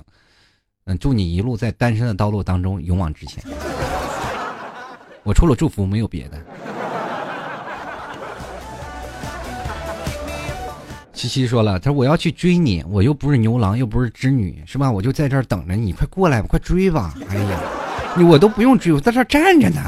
[0.85, 3.43] 嗯，祝你一路在单身的道路当中勇往直前。
[5.23, 6.37] 我除了祝福没有别的。
[11.11, 14.91] 七七说了，他说我要去追你，我又不是牛郎，又不是织女，是吧？
[14.91, 17.15] 我就在这儿等着你，快过来吧，快追吧！
[17.29, 17.59] 哎呀，
[18.15, 19.81] 你我都不用追，我在这站着呢，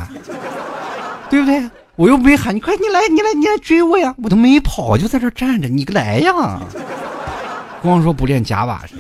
[1.30, 1.70] 对不对？
[1.96, 4.14] 我又没喊你，快你来，你来，你来追我呀！
[4.22, 6.60] 我都没跑，就在这站着，你来呀！
[7.82, 8.96] 光说不练假把式。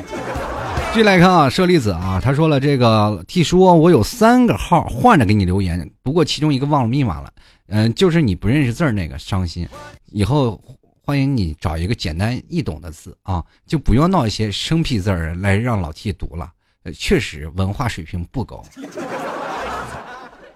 [0.93, 7.29] 继续来看啊，舍利子啊，他说了这个 T 叔，我有三个号换着给你留言，不过其中一个忘了密码了，
[7.67, 9.67] 嗯，就是你不认识字儿那个，伤心，
[10.11, 10.61] 以后。
[11.07, 16.49] 欢迎你找一个简单易懂的字啊，就不要闹一些生僻字儿来让老 T 读了。
[16.93, 18.63] 确实文化水平不高，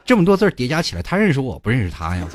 [0.05, 2.27] 这么多字叠加起来，他认识我不认识他呀？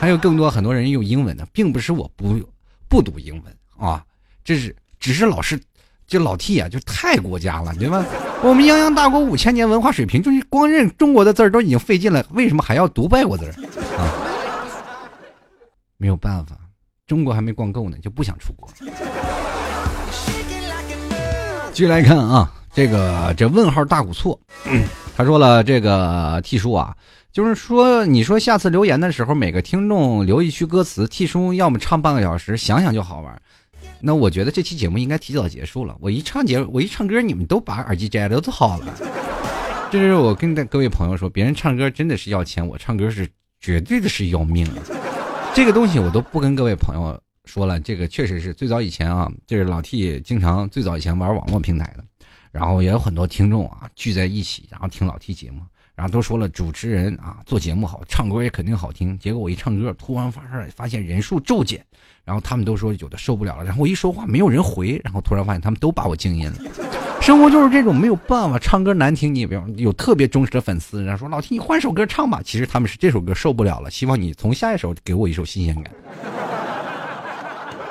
[0.00, 2.38] 还有更多很多人用英文的，并不是我不
[2.88, 4.04] 不读英文啊，
[4.44, 5.60] 这是只是老师
[6.06, 8.04] 就老 T 啊，就太国家了，对吧？
[8.42, 13.52] 我们泱泱大国五千年文化水平，就是光认中国的字儿都已经费劲了，为什么还要读外国字儿
[13.96, 14.10] 啊？
[15.96, 16.56] 没有办法。
[17.06, 18.68] 中国还没逛够呢，就不想出国。
[21.72, 24.38] 继续来看啊，这个这问号大古错，
[25.14, 26.96] 他说了这个 T 叔啊，
[27.30, 33.40] 就是说你说下次留言的时候，每个听众留一句歌词，T 叔要么唱半个小时，想想就好玩。
[34.00, 35.96] 那我觉得这期节目应该提早结束了。
[36.00, 38.94] 我一唱节，我一唱歌，你们都把耳机摘了，都好了。
[39.92, 43.28] 这是我跟各位朋友说，别人唱歌真的是要钱，我唱歌是
[43.60, 44.76] 绝对的是要命啊。
[45.54, 52.02] 这个东西我都不跟各位朋友说了，这个确实是最早以前啊，就是老 T 经常最早以前玩网络平台的，
[52.52, 55.62] 然后也有很多听众啊聚在一起，然后听老 T 节目，
[55.94, 59.18] 然后都说了主持人啊做节目好，唱歌也肯定好听。
[59.18, 61.84] 结果我一唱歌，突然发现发现人数骤减，
[62.24, 66.56] 然后他们都说有的受不了了，然后我一说话没有人回，然后突然发现他们都把我静音了。
[67.22, 72.42] 生活就是这种，没有办法，唱歌难听，你也不要有特别忠实的粉丝，然后说老 T 你换首歌唱吧。
[72.44, 75.92] 其实他们是这首歌受不了了，希望你从下一首给我一首新鲜感。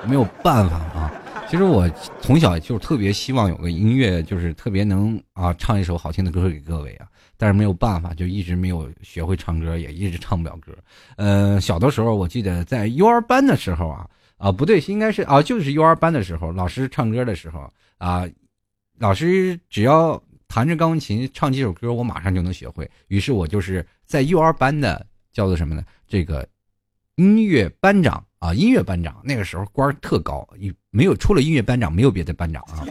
[0.05, 1.11] 没有办法啊，
[1.51, 1.85] 其实我
[2.21, 10.71] 从小就特别希望有个音乐，就是特别能啊唱一首好听的歌给各位啊，但是没有办法，就一直没有学会唱歌，也一直唱不了歌。
[11.17, 18.25] 嗯，小的时候我记得在幼儿班的时候啊啊不对，应该是啊就是幼儿班的时候，老师唱歌的时候啊。
[18.97, 22.89] 老师只要弹着钢琴唱几首歌，我马上就能学会。
[23.07, 25.83] 于是我就是在幼儿班的叫做什么呢？
[26.07, 26.47] 这个
[27.15, 29.21] 音乐班长啊，音乐班长。
[29.23, 30.47] 那个时候官特高，
[30.89, 32.83] 没有除了音乐班长，没有别的班长啊。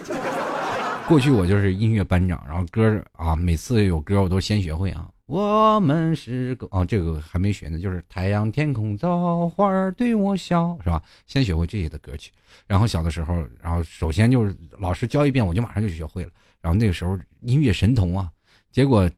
[1.08, 5.10] 过去我就是音乐班长，然后歌啊，每次有歌我都先学会啊。
[5.26, 11.02] 我们是个啊，这个还没学呢，就是太阳天空枣花对我笑，是吧？
[11.26, 12.30] 先学会这些的歌曲，
[12.68, 16.30] 然后小的时候，然后首先就是老师教一遍，我就马上就学会了。
[16.60, 18.30] 然后那个时候音乐神童啊，
[18.70, 19.10] 结果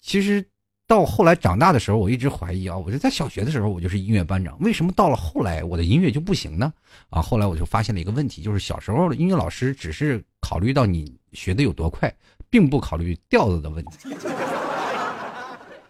[0.00, 0.44] 其实
[0.86, 6.72] 到后来长大的时候，我一直怀疑啊，我就在小学的时候我就是音乐班长，为什么到了后来我的音乐就不行呢？
[7.10, 12.14] 啊，后来我就发现了一个问题，就是小时候的音乐老师只是考虑到你学的有多快，
[12.48, 14.08] 并不考虑调子的问题。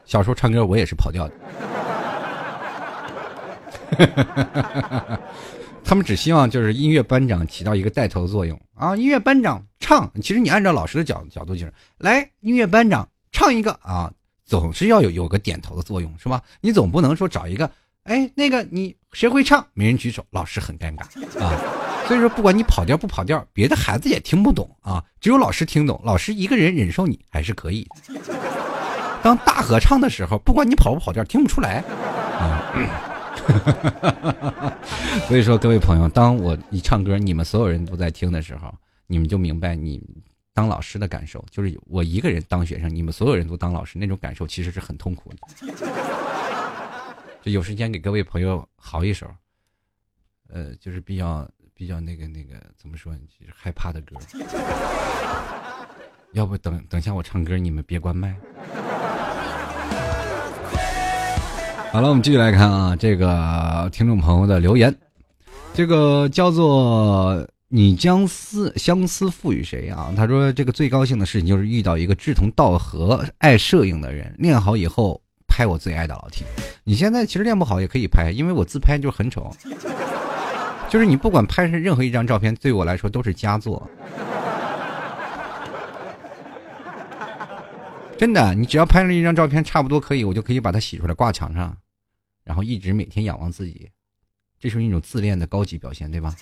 [0.07, 1.35] 小时候唱歌我也是跑调的，
[5.85, 8.97] 他们只希望就是音乐班长起到一个带头作用啊！
[8.97, 14.13] 音乐班长唱，其实你按照老师的角角度就是来，音乐班长唱一个啊，
[14.47, 16.41] 总是要有有个点头的作用是吧？
[16.61, 17.71] 你总不能说找一个
[18.05, 21.03] 哎那个你谁会唱没人举手，老师很尴尬
[21.45, 21.61] 啊！
[22.07, 27.87] 所以说不管你跑调不跑调，别的孩子也听不懂啊，只有老师听懂，老师一个人忍受你还是可以。
[29.23, 31.83] 当大合唱的时候，不管你跑不跑调，听不出来
[32.39, 32.73] 啊。
[35.27, 38.73] 所以说，各位朋友，当我一唱歌，你们所有人都在听的时候，
[39.09, 40.01] 你们就明白你
[40.57, 45.37] 当老师的感受，就是我一个人当学生，你们所有人都当老师，那种感受其实是很痛苦的。
[47.43, 49.27] 就有时间给各位朋友嚎一首，
[50.49, 54.17] 呃，就是比较比较那个那个怎么说，就是害怕的歌。
[56.33, 58.35] 要不等等下我唱歌，你们别关麦。
[61.93, 64.97] 好了，我们继续来看啊，这个听众朋友的留言，
[65.75, 70.13] 这个叫做“你将思相思赋予谁”啊？
[70.17, 76.45] 他说这个最高兴的事情就是遇到一个志同道合、爱摄影的人，练好以后拍我最爱的老 T。
[76.85, 79.53] 你现在其实练不好也可以拍，因为我自拍就很丑，
[80.89, 83.85] 就是你不管拍是任何一张照片，对我来说都是佳作。
[88.17, 91.77] 真的，你只要拍了一张照片，差不多可以，我就可以把它洗出来挂墙上，
[92.45, 93.91] 然后一直每天仰望自己，
[94.59, 96.33] 这是一种自恋的高级表现，对吧？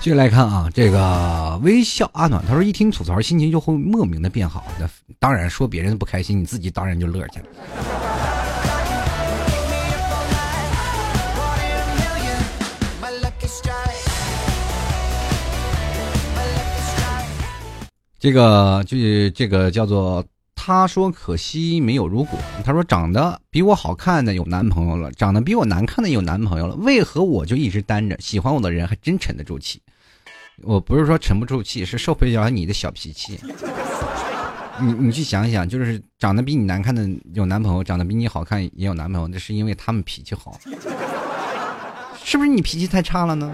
[0.00, 4.64] 继续来看啊，这个微笑阿暖他说，一听吐槽，心情就会莫名的变好。
[4.78, 4.88] 那
[5.18, 7.46] 当然说别人不开心，你自己当然就乐去了。
[18.20, 18.96] 这个就
[19.30, 20.24] 这个叫做，
[20.68, 22.38] 他说可惜没有如果。
[22.62, 28.14] 他说长得比我好看的有男朋友了，长得比我难看的有男朋友了，为何我就一直单着？
[28.20, 29.80] 喜欢我的人还真沉得住气。
[30.62, 33.40] 我不是说沉不住气，是受不了你的小脾气。
[34.78, 40.60] 你你去想想，就是长得比你难看的有男朋友，长得比你好看也有男朋友，那是因为他们脾气好，
[42.22, 43.50] 是不是你脾气太差了呢？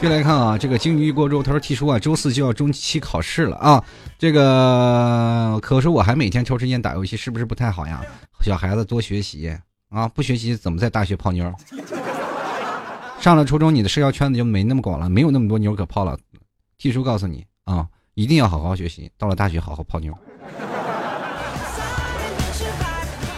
[0.00, 3.82] 接来看啊，这个鲸鱼一锅粥，他说：“提出啊，周四就要中期考试了啊，
[4.18, 8.02] 这个可是我还每天抽时间打游戏，是不是不太好呀？
[8.42, 9.56] 小孩子多学习
[9.88, 11.52] 啊，不学习怎么在大学泡妞？
[13.18, 16.16] 上了初中，你的社交圈子就没那么广了，没有那么多妞可泡了。
[16.78, 20.16] 提叔告诉你啊，一定要好好学习，到了大学好好泡妞。”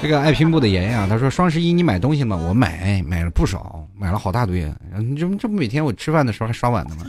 [0.01, 2.37] 这个爱拼布的妍妍啊，他说：“双十一你买东西吗？
[2.37, 4.73] 我买，买了不少，买了好大堆。
[4.97, 7.05] 你这这不每天我吃饭的时候还刷碗呢吗？”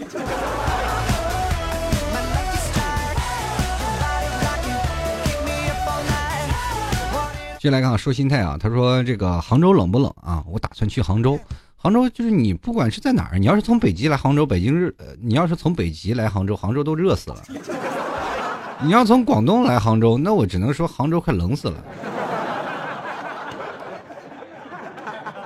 [7.59, 10.43] 进来看说心态啊，他说：“这个杭州冷不冷啊？
[10.47, 11.39] 我打算去杭州。
[11.75, 14.89] 杭州就是你不管是在哪儿，你要是从北极来杭州，北京热；
[15.21, 17.43] 你要是从北极来杭州，杭州都热死了。
[18.81, 21.75] 你要从广东来杭州，那我只能说杭州快冷死了。”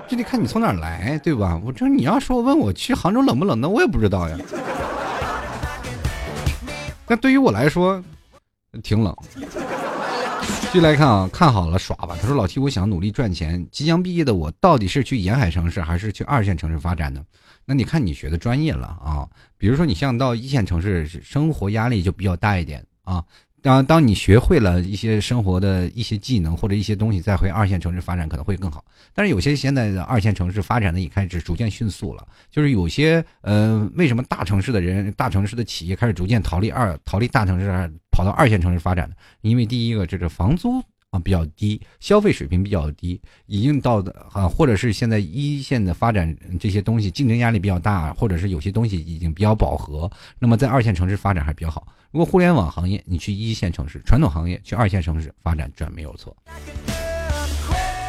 [0.07, 1.59] 这得看你从哪儿来，对吧？
[1.63, 4.37] 我这你要说问我去杭州冷不冷，那我也不知道呀。
[7.05, 8.01] 但对于我来说，
[8.83, 9.15] 挺冷。
[10.71, 12.17] 继续来看啊，看好了耍吧。
[12.19, 13.65] 他说：“老七，我想努力赚钱。
[13.71, 17.21] 即将毕业的我，到底是去沿海城市还是去二线城市发展呢？
[17.65, 19.27] 那你看你学的专业了啊。
[19.57, 23.23] 比如说你像到一线城市，生活压力就比较大一点啊。”
[23.63, 28.83] 当当你学会了一些生活的一些技能或者一些东西，再回二线城市发展可能会更好。
[29.15, 39.15] 但是有些现在的二线城市发展的也开始逐渐迅速了，就是有些呃，为什么大城市的人、大城市的企业开始逐渐逃离二、逃离大城市，跑到二线城市发展呢？
[39.39, 40.83] 因为第一个，这个房租。
[41.13, 50.09] 啊，比较低，消费水平比较低，已经到的啊，或者是现在一线的发展这些东西竞争压力比较大，或者是有些东西已经比较饱和，
[50.39, 51.87] 那么在二线城市发展还比较好。
[52.09, 56.35] 如果互联网行业你去一线城市，传统行业去二线城市发展准没有错。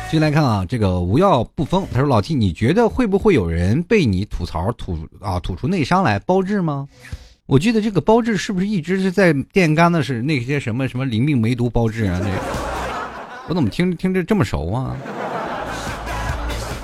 [0.06, 6.88] 继续来看啊，这个无药不疯，他说老 T，你觉得会不会有人被你吐槽吐啊吐出内伤来包治吗？
[7.44, 12.18] 我记得这个包治是不是一直是在电杆的是那些什么什么淋病梅毒包治啊？
[12.18, 12.73] 这个。
[13.48, 14.96] 我怎么听听着这么熟啊？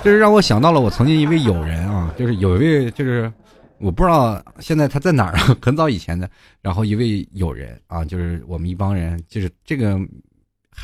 [0.03, 3.31] 就是让我想到了我曾经一位友人啊，就是有一位就是
[3.77, 6.29] 我不知道现在他在哪儿啊，很早以前的，
[6.61, 9.99] 然后一位友人啊，就是我们一帮人，就是这个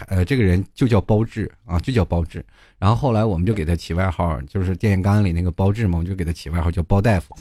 [0.07, 2.45] 呃这个人就叫包治啊，就叫包治。
[2.77, 7.35] 然后后来我们就给他起外号，就是电线杆里那个包治嘛，我们就给他起外号叫包大夫。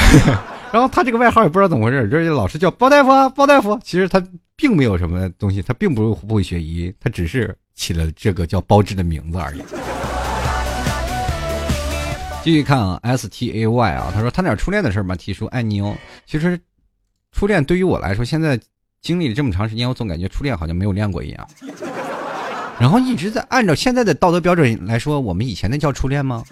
[0.70, 3.78] 然后他这个外号也不知道怎么回事，就是老是叫包大夫啊，包大夫。
[3.82, 4.22] 其实他
[4.60, 9.62] 并没有什么东西，他并不不会学医，他只是起了这个叫包治的名字而已。
[12.44, 15.96] 继续看啊，S T A Y 啊，他说他点初恋的事儿嘛，提出爱你哦。
[16.26, 16.60] 其实
[17.32, 18.60] 初恋对于我来说，现在
[19.00, 21.48] 经历了这么长时间，我总感觉初恋好像没有恋过一样。
[22.78, 26.44] 然后一直在按照现在的道德标准来说，我们以前那叫初恋吗？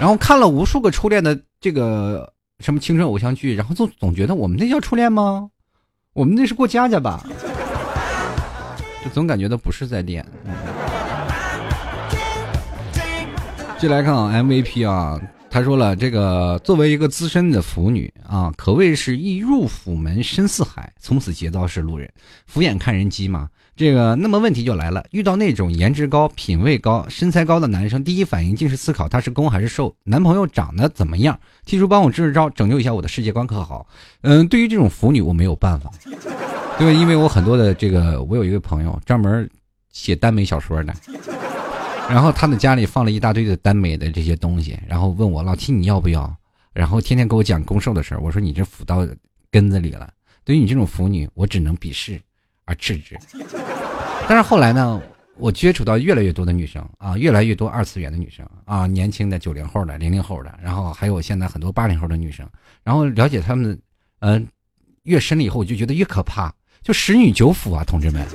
[0.00, 2.28] 然后看了无数个初恋的这个。
[2.60, 5.50] 什么青春偶像剧，然后总总觉得我们那叫初恋吗？
[6.14, 7.20] 我们那是过家家吧？
[9.04, 10.24] 就总感觉到不是在恋。
[13.78, 22.08] 进来看啊，MVP 啊，他说了，这个作为一个资深的腐女啊，可谓是一入府门深似海，从此结交是路人，
[22.46, 23.48] 俯眼看人机嘛。
[23.76, 31.38] 这个，那么问题就来了，遇到那种颜值高、品味高、身材高的男生，第一反应竟是思考他是攻还是受，男朋友长得怎么样？
[31.64, 33.86] 提出帮我支支招，拯救一下我的世界观可好？
[34.20, 35.90] 嗯，对于这种腐女，我没有办法，
[36.78, 36.94] 对？
[36.94, 39.50] 因为我很多的这个，我有一个朋友专门
[39.90, 40.94] 写耽美小说的，
[42.08, 46.32] 然后他的家里放了一大堆的耽美的这些东西，然后问我老七你要不要？
[46.72, 49.04] 然后天天给我讲攻受的事儿，我说你这腐到
[49.50, 50.08] 根子里了。
[50.44, 52.20] 对于你这种腐女，我只能鄙视。
[52.64, 53.18] 而斥之，
[54.28, 55.00] 但是后来呢，
[55.36, 62.48] 我接触到越来越多的女生啊，越来越多二次元的女生啊，年轻的九零后的、零零后的，然后还有现在很多八零后的女生，
[62.82, 63.78] 然后了解她们，
[64.20, 64.46] 嗯，
[65.02, 66.52] 越深了以后，我就觉得越可怕。
[66.82, 68.26] 就十女九腐啊，同志们，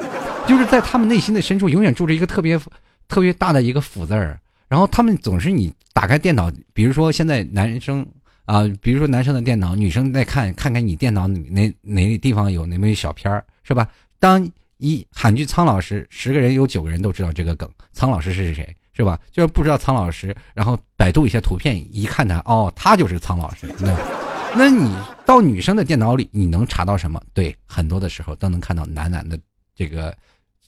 [0.48, 2.60] 就是在他们内心的深处，永远住着一个特别
[3.08, 4.40] 特别大的一个腐字儿。
[4.68, 8.06] 然后他们总是你打开电脑，比如说现在男生
[8.46, 13.88] 啊，比如说男生的电脑，女生在看看看你电脑哪哪地方有哪没小片儿，是吧？
[14.20, 19.20] 当一喊句苍老师，十个人有九个人都知道这个梗，苍老师是谁，是吧？
[19.32, 23.74] 就是不知道苍老师，然后百度一下图片，一看他，哦，他就是苍老师。
[23.80, 23.98] 那
[24.56, 24.94] 那你
[25.26, 27.22] 到女生的电脑里，你能查到什么？
[27.34, 29.40] 对，很多的时候都能看到男男的
[29.76, 30.16] 这个，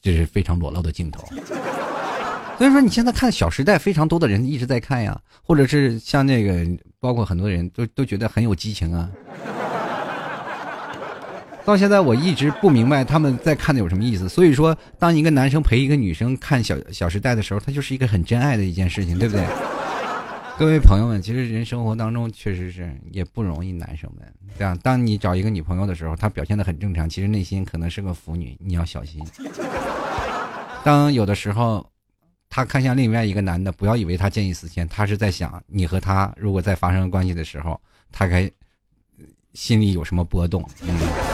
[0.01, 1.27] 就是非常裸露的镜头。
[2.57, 6.63] 所以说，你现在看《小时代》，非常多的人一直在看呀，或者是像那个，
[6.99, 9.09] 包括很多人都都觉得很有激情啊。
[11.63, 14.27] 到现在我一直不明白他们在看的有什么意思。
[14.27, 19.45] 所以说，当一个男生陪一个女生看小《小时代》的时候，他就是一个很真爱的一件事情，对不对？
[20.57, 24.77] 各位朋友们，其实人生活当中确实是也不容易，男生们这样。
[24.79, 29.25] 当你找一个女朋友的时候，她表现的很正常，其实内心可能是个腐女，你要小心。
[30.83, 31.83] 当有的时候，
[32.49, 37.79] 她看向另外一个男的，不要以为他见异思迁，他是在想你和他如果再发生关系的时候，
[38.11, 38.51] 他该
[39.53, 40.63] 心里有什么波动。
[40.83, 41.30] 嗯。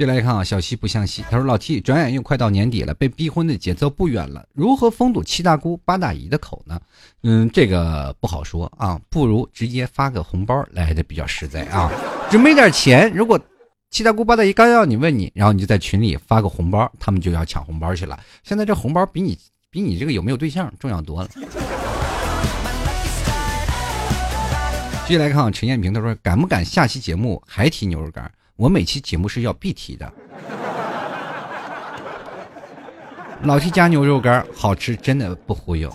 [0.00, 1.22] 接来看啊，小西不像西。
[1.30, 6.80] 他说：“老 T，转眼又快到年底了，被逼婚的节奏不远了，如何封堵七大姑八大姨的口呢？
[7.22, 11.92] 嗯，这个不好说啊，不如直接发个红包来的比较实在啊。
[12.30, 13.38] 准备点钱，如果
[13.90, 18.18] 七大姑八大姨刚要你问你，然后你就在群里发个红包，他们就要抢红包去了。
[18.42, 19.38] 现在这红包比你
[19.70, 21.28] 比你这个有没有对象重要多了。”
[25.06, 30.12] 继续来看啊，陈艳平他说：“敢不敢下期节目还提牛肉干？”我每期节目是要必提的，
[33.42, 35.90] 老 T 加牛肉干好吃，真的不忽悠。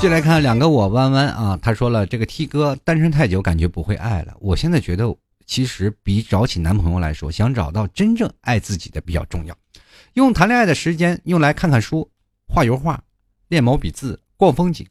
[0.00, 4.36] 进来看两个我弯弯啊，他说了，这个 T 哥单身太久，感觉不会爱了。
[4.38, 5.12] 我现在觉得，
[5.44, 9.52] 其实比找起男朋友来说，想找到真正爱自己的比较重要。
[10.12, 12.08] 用谈恋爱的时间用来看看书、
[12.46, 13.02] 画油画、
[13.48, 14.86] 练毛笔字、逛风景，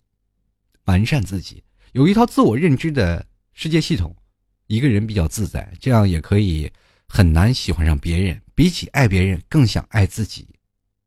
[0.88, 1.64] 完善自己，
[1.94, 4.14] 有一套自我认知的世界系统。
[4.68, 6.72] 一个人比较自在，这样也可以
[7.08, 8.40] 很难喜欢上别人。
[8.54, 10.48] 比起爱别人，更想爱自己，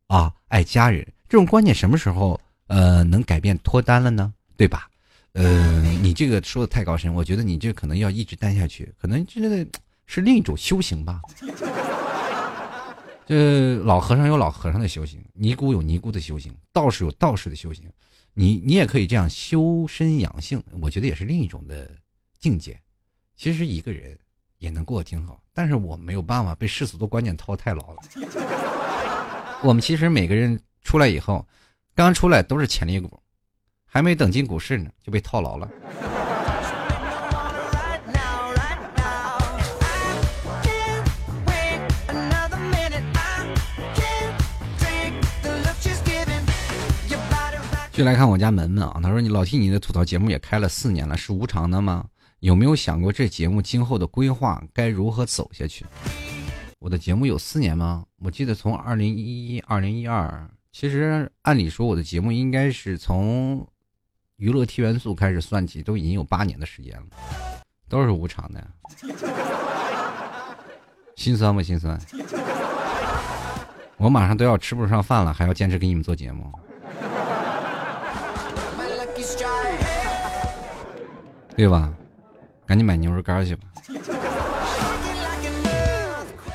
[0.07, 1.07] 啊，爱家人。
[1.29, 4.33] 这种观念什么时候呃能改变脱单了呢？
[4.57, 4.89] 对吧？
[5.33, 9.67] 呃， 你这个说的太高深，我觉得你这可能要一直单下去，可能这个
[10.07, 11.21] 是另一种修行吧。
[13.27, 17.85] 这老和尚有老和尚的修行，尼姑有尼姑的修行，道士有道士的修行。
[18.33, 21.91] 你你也可以这样修身养性，我觉得也是另一种的
[22.39, 22.81] 境界。
[23.41, 24.19] 其实一个人
[24.59, 28.03] 也能过得挺好，但是我没有办法被世俗的观念套太牢了。
[29.65, 31.49] 我们其实每个人出来以后，
[31.95, 33.19] 刚出来都是潜力股，
[33.87, 35.67] 还没等进股市呢就被套牢了。
[47.91, 52.05] 就来看我家门门啊，他说：“你老替你的吐槽节目也开了四年了，是无偿的吗？”
[52.41, 55.85] 有没有想过这节目今后的规划该如何走下去？
[56.79, 58.07] 我的节目有四年吗？
[58.23, 63.69] 我记得从二零一一、二零一二，其实按理说我的节目应该是从
[64.37, 67.03] 娱乐 T 元素开始算起，都已经有八年的时间了，
[67.91, 68.67] 都是无偿的，
[71.17, 72.01] 心酸不心酸？
[73.99, 76.51] 我马上都要吃不上饭了，还要坚持给你们做节目，
[81.55, 81.93] 对吧？
[82.71, 83.63] 赶紧买牛肉干去吧。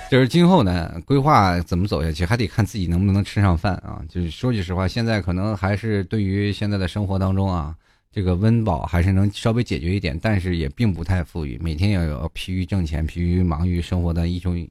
[0.09, 4.01] 就是今后呢，规划怎么走下去，还得看自己能不能吃上饭啊。
[4.07, 7.76] 就是说句实话，现在可能还是对于现在的生活当中啊，
[8.13, 11.59] 这个温饱还是能稍微解决一点，但是也并不太富裕。
[11.61, 14.66] 每天要有疲于挣钱，疲于忙于生活的一种，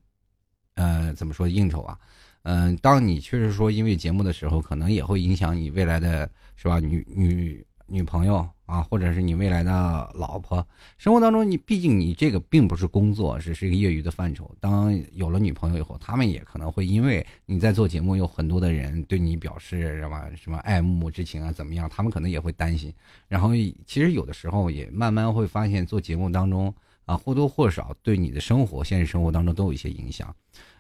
[0.76, 1.99] 呃，怎么说应酬啊？
[2.45, 6.26] 嗯，当你确实说因为节目的时候，可能也会影响你未来的
[6.57, 6.80] 是吧？
[6.80, 8.49] 女女女朋友。
[8.66, 9.70] 啊，或者是你未来的
[10.14, 14.50] 老婆，生活当中你毕竟你这个并不是工作，只是一个业余的范畴。
[14.58, 21.88] 当有了女朋友以后，他们也可能会因为你在做节目，有很多的人对你表示什么什么爱慕之情啊，怎么样？
[21.88, 22.92] 他们可能也会担心。
[23.28, 23.50] 然后
[23.86, 26.74] 其实有的时候也慢慢会发现，做节目当中
[27.05, 30.34] 啊，或多或少对你的生活、现实生活当中都有一些影响。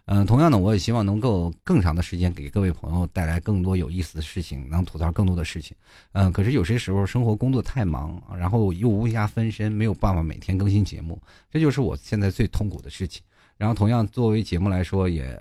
[0.06, 5.74] 嗯，同样的，我也希望能够更长的时间给各位朋友带来更多有意思的事情，能吐槽更多的事情。
[6.12, 11.18] 嗯，可是有些时候生活工作太忙，然后又无暇分身，没有办法每天更新节目，
[11.50, 13.22] 这就是我现在最痛苦的事情。
[13.56, 15.40] 然后，同样作为节目来说，也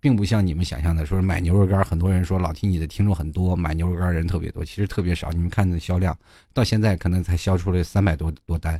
[0.00, 5.30] 并不像你们想象的，说买牛肉干，很多人说老听你的听众很多，买牛肉干人特别多，其实特别少。
[5.32, 6.16] 你们看的销量，
[6.54, 8.78] 到现在可能才销出了三百多多单，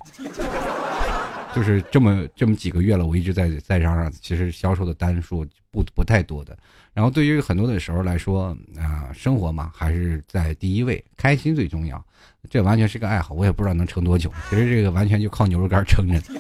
[1.57, 6.55] 就是这么这么几个月了，我一直在在嚷嚷，其实销售的单数不不太多的。
[6.93, 12.05] 然后对于很多的时候来说啊，生活嘛还是在第一位，开心最重要。
[12.51, 14.31] 这完全是个爱好，我也不知道能撑多久。
[14.51, 16.21] 其实这个完全就靠牛肉干撑着。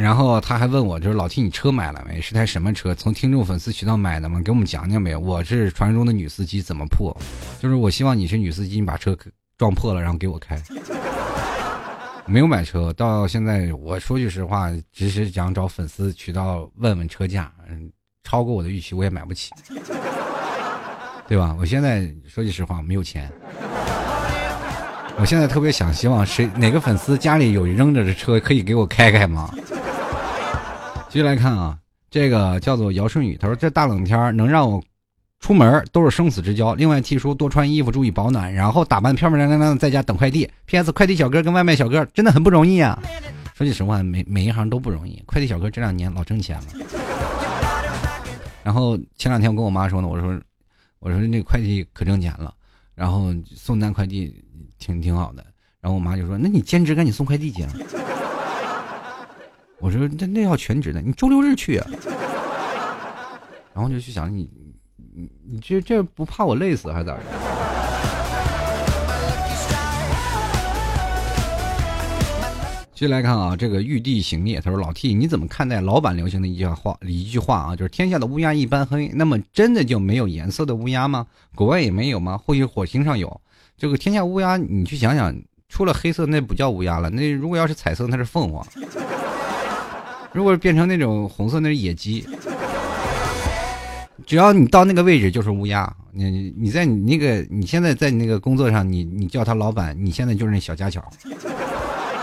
[0.00, 2.20] 然后他还问我，就是老 T，你车买了没？
[2.20, 2.94] 是台什么车？
[2.94, 4.40] 从听众粉丝渠道买的吗？
[4.42, 5.16] 给我们讲讲呗。
[5.16, 7.16] 我是传说中的女司机，怎么破？
[7.60, 9.16] 就是我希望你是女司机，你把车
[9.56, 10.60] 撞破了，然后给我开。
[12.26, 17.90] 没有买车，到现在我说句实话，只是想找粉丝渠道问问车价，嗯，
[18.24, 19.52] 超过我的预期我也买不起，
[21.28, 21.54] 对吧？
[21.58, 23.30] 我现在说句实话，没有钱。
[25.16, 29.50] 我现在特别想希望谁哪个粉丝家里有扔着的车，可以给我开开吗？
[31.08, 31.78] 继续来看啊，
[32.10, 34.82] 这个叫做姚顺宇，他说这大冷天能让我
[35.40, 36.74] 出门都是生死之交。
[36.74, 40.50] 另外提出多穿衣服，注意保暖，然后打扮漂漂亮亮的在家等快递。
[40.66, 40.90] P.S.
[40.90, 43.00] 快递小哥跟外卖小哥真的很不容易啊。
[43.54, 45.22] 说句实话，每每一行都不容易。
[45.24, 46.64] 快递小哥这两年老挣钱了。
[48.64, 50.38] 然后前两天我跟我妈说呢，我说
[50.98, 52.52] 我说那快递可挣钱了，
[52.94, 54.43] 然后送单快递。
[54.84, 55.42] 挺挺好的，
[55.80, 57.64] 然后我妈就说：“那你兼职赶紧送快递去。”
[59.80, 61.86] 我说：“那那要全职的，你周六日去啊。”
[63.72, 64.50] 然后就去想你，
[65.14, 67.20] 你你这这不怕我累死还是咋的？
[72.94, 76.96] 接来看啊，这个玉帝行灭，他说：“老 T，你怎么看待老版流行的一句话？
[77.00, 79.08] 一句话啊，就是天下的乌鸦一般黑。
[79.14, 81.26] 那么真的就没有颜色的乌鸦吗？
[81.54, 82.36] 国外也没有吗？
[82.36, 83.40] 或许火星上有。
[83.76, 85.34] 这个天下乌鸦，你去想想，
[85.68, 87.10] 除了黑色，那不叫乌鸦了。
[87.10, 88.64] 那如果要是彩色，那是凤凰。
[90.32, 92.26] 如果变成那种红色，那是野鸡。
[94.26, 95.92] 只要你到那个位置，就是乌鸦。
[96.12, 101.04] 你你在你那个你现在在你那个工作上，你你叫他老板，你现在就是那小家巧。”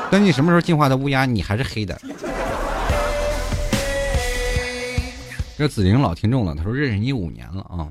[0.10, 1.99] 等你什么时候进化的乌鸦，你还是黑的。
[5.58, 7.88] 这紫菱老听众了，他说认识你五年了啊，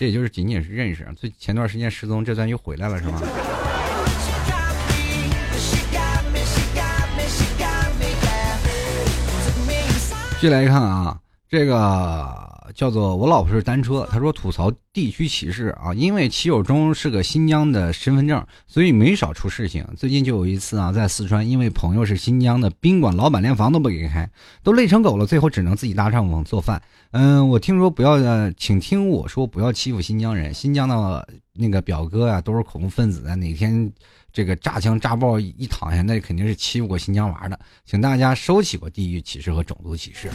[0.00, 1.06] 这也就是仅仅是认识。
[1.14, 3.20] 最前段时间失踪，这算又回来了是吗？
[10.40, 11.20] 继续来看啊，
[11.50, 12.48] 这个。
[12.72, 19.84] 叫做我老婆是单车，他说吐槽地区歧视啊，因为骑友中是个新疆的身份证，所以没少出事情。
[19.96, 24.30] 最近就有一次啊，在四川，因为朋友是新疆的宾馆老板，连房都不给开，
[24.62, 26.80] 都累成狗了，最后只能自己搭帐篷做饭。
[27.10, 33.92] 嗯，我听说不要，呃请听我说，不要欺负新疆人，新疆的那个表哥啊，都是恐怖分子啊，哪天。
[34.32, 40.30] 这个炸枪炸爆一躺下，那肯定是欺负过新疆娃的，请大家收起过地域歧视和种族歧视。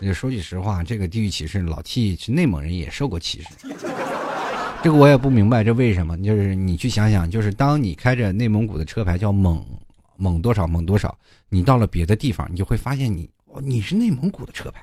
[0.00, 3.48] 就说句实话，这个地域歧视，老 T 是内蒙人也受过歧视。
[4.80, 6.16] 这个我也不明白这为什么。
[6.22, 9.64] 就是你去想想，就是当你开着内蒙古的车牌叫蒙
[10.16, 11.16] 蒙多少蒙多少，
[11.48, 13.28] 你到了别的地方，你就会发现你
[13.60, 14.80] 你是内蒙古的车牌。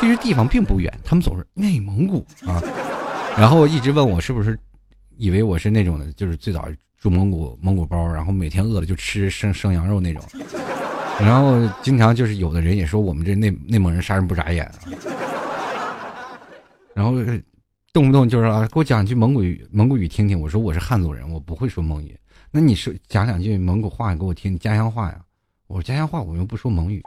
[0.00, 2.60] 其实地方并不远，他们总是内蒙古啊，
[3.38, 4.58] 然后一直问我是不是
[5.18, 6.68] 以为我是那种的，就是最早。
[7.04, 10.22] 住蒙古蒙古包，然后每天饿了就吃生生羊肉那种，
[11.20, 14.66] 然后经常就是有的人也说我们这内内蒙人杀人不眨眼，
[16.94, 17.12] 然后
[17.92, 22.18] 动不动就是啊给我讲句蒙古语蒙古语听听，我说我是汉族人，我不会说蒙语，
[22.50, 25.20] 那你说讲两句蒙古话给我听，家乡话呀，
[25.66, 27.02] 我说家乡话我又不说蒙语，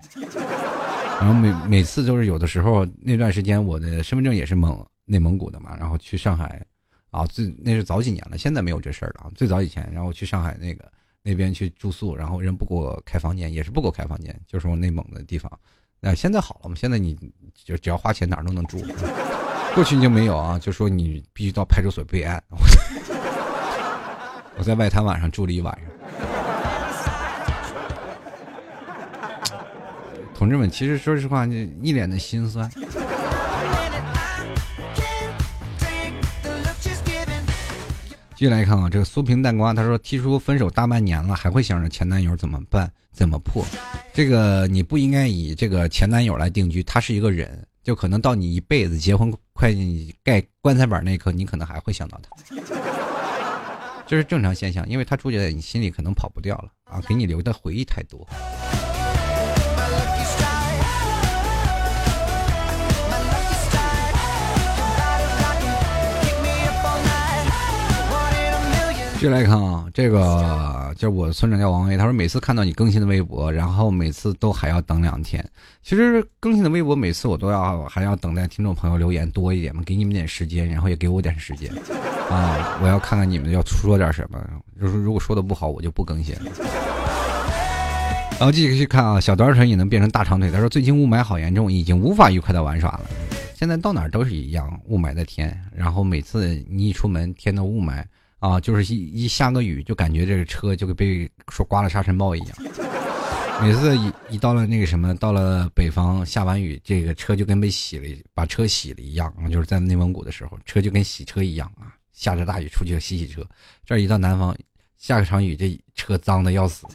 [1.19, 6.63] 然后每每次都是有的时候那段时间我的身份证也是蒙内蒙古的嘛，然后去上海。
[7.11, 9.31] 啊，最那是早几年了，现在没有这事儿了啊。
[9.35, 10.91] 最早以前，然后去上海那个
[11.23, 15.51] 那边去住宿，然后人不给我开房间，也是不给我开房间，就是我内蒙的地方。
[15.99, 16.75] 那现在好了嘛？
[16.75, 17.17] 现在你
[17.53, 18.77] 就只要花钱哪儿都能住。
[19.73, 22.43] 过去就没有啊，就说你必须到派出所备案。
[24.57, 25.91] 我在外滩晚上住了一晚上。
[30.33, 32.69] 同志们，其实说实话，一脸的心酸。
[38.37, 42.87] 继续来看啊，这个苏平蛋瓜，他说提出分手大半年了，还会想着前男友怎么办？
[43.11, 43.65] 怎么破？
[44.13, 49.73] 这个你不应该以这个前男友来定居，他是一个人，就可能到你一辈子结婚快
[50.23, 52.29] 盖棺材板那一刻，你可能还会想到他，
[54.05, 58.23] 这是正常现象，因为他出现在你心里，可能跑不掉了啊，给你留的回忆太多。
[69.17, 75.43] 续来看啊，这个就是我村长叫王威，他说每次看到你更新的微博，然后每次都还要等两天。
[75.81, 81.71] 其实更新的微博每次我都要还要等待听众朋友留言多一点嘛，给你们点时间，然后也给我点时间
[82.29, 84.39] 啊，我要看看你们要说点什么。
[84.79, 86.51] 就是如果说的不好，我就不更新了。
[88.39, 90.51] 然后继续去看啊，小短腿也能变成大长腿。
[90.51, 93.01] 他说最近雾霾好严重，已经无法愉快的玩耍了。
[93.55, 98.03] 现在到哪都是一样，雾霾的天，然后每次你一出门，天都雾霾。
[98.39, 102.57] 啊，就是一一下个雨，就感觉这个车就跟被说刮了沙尘暴一样。
[103.59, 109.33] 每次一一到了那个什么，到了北方下完雨，这个车就跟被洗了，把车洗了一样。
[109.49, 111.93] 就是在内蒙古的时候，车就跟洗车一样啊。
[112.13, 113.43] 下着大雨出去洗洗车，
[113.85, 114.55] 这一到南方，
[114.97, 116.85] 下个场雨，这车脏的要死。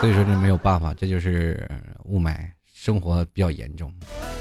[0.00, 1.68] 所以说这没有办法，这就是
[2.04, 2.36] 雾霾，
[2.72, 3.92] 生活比较严重。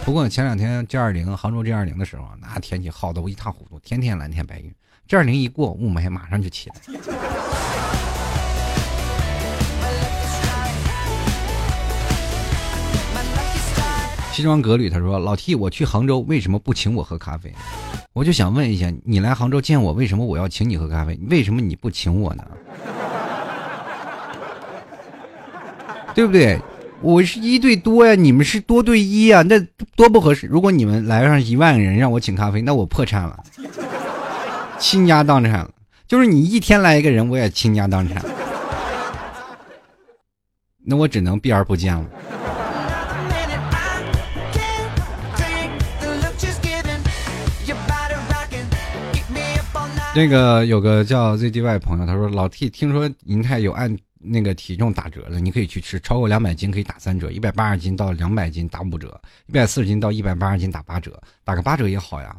[0.03, 4.73] 不过前两天 G 二零杭州 G 二零的时候，那天气好的我一塌糊涂，天天蓝天白云。
[5.11, 6.75] G 二零一过，雾霾马上就起来。
[14.31, 17.53] 西装革履，他说：“老 T，我去杭州为什么不请我喝咖啡？
[18.13, 21.19] 我就想问一下，你来杭州见我，为什么我要请你喝咖啡？
[21.29, 22.47] 为什么你不请我呢？
[26.15, 26.57] 对不对？
[27.01, 29.59] 我是一对多呀，你们是多对一呀，那
[29.97, 30.47] 多不合适。
[30.47, 33.37] 如果你们来上一万个人让我请咖啡，那我破产了。”
[34.81, 35.69] 倾家荡产了，
[36.07, 38.19] 就是你一天来一个人，我也倾家荡产。
[40.83, 42.03] 那我只能避而不见了。
[50.13, 62.35] 那个有个叫 ZDY 朋友，他说老 T 听说银泰有按那个体重打折的，你可以去吃，超过两百斤可以打三折，一百八十斤到两百斤打五折，一百四十斤到一百八十斤打八折，打个八折也好呀。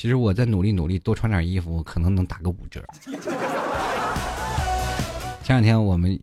[0.00, 2.82] 其实我再努力努力多穿点衣服，可能能打个五折。
[5.44, 6.18] 前两天我们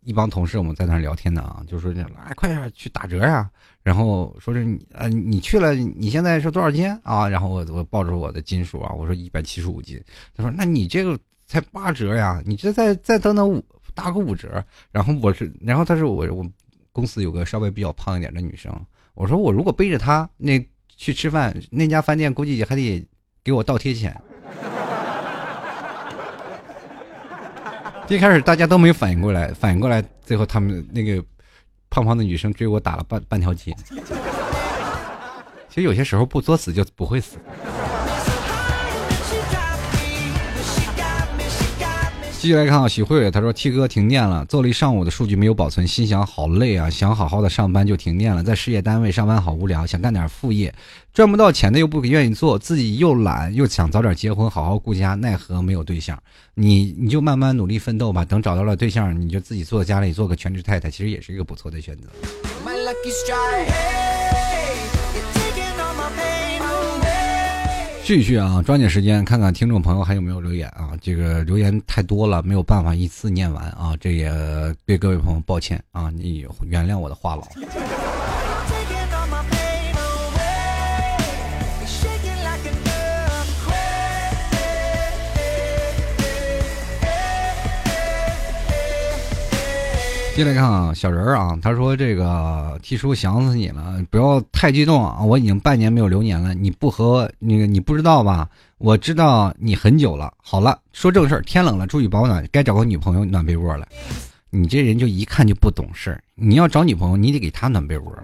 [0.00, 3.50] 一帮同事我们在那聊天呢啊，就说这哎快点去打折呀，
[3.82, 7.28] 然后说是你呃你去了你现在是多少斤啊？
[7.28, 10.02] 然后我我抱着我的斤数啊，我说一百七十五斤。
[10.34, 13.62] 他说那你这个才八折呀，你这再再等等五
[13.94, 14.64] 打个五折。
[14.90, 16.50] 然后我是然后他说我我
[16.92, 18.72] 公司有个稍微比较胖一点的女生，
[19.12, 20.58] 我说我如果背着她那
[20.96, 23.06] 去吃饭，那家饭店估计还得。
[23.48, 24.14] 给我倒贴钱。
[28.08, 31.24] 一开始大家都没反应过来，反应过来，最后他们那个
[31.88, 33.74] 胖胖的女生追我打了半半条街。
[35.70, 37.38] 其实有些时候不作死就不会死。
[42.40, 50.72] 继续来看啊，许慧，他说：“T 哥停电了，做了一上午的数据没有保存，心想好累啊，想好好的上班就停电了，在事业单位上班好无聊，想干点副业，
[51.12, 56.16] 赚不到钱的又不愿意做，自己又懒又想早点结婚好好顾家，奈何没有对象。
[56.54, 62.08] 你你就慢慢努力奋斗吧，等找到了对象，你就自己坐家里做个全职太太，其实也是一个不错的选择。”
[68.08, 70.92] 继续啊，抓紧时间看看听众朋友还有没有留言啊！
[70.98, 74.32] 这个留言太多了，没有办法一次念完啊，这也
[74.86, 77.44] 对各位朋友抱歉啊，你原谅我的话痨。
[90.38, 95.20] 进来看啊，小人儿啊，他说这个 T 叔想死你了，不要太激动啊！
[95.20, 98.48] 我已经半年没有留言了，你不和那个你不知道吧？
[98.78, 100.32] 我知道你很久了。
[100.40, 103.84] 好了，说正事儿，天冷了注意保暖，该找个女朋友暖被窝了。
[104.50, 108.16] 你这人就一看就不懂事儿，你要找女朋友，你得给她暖被窝，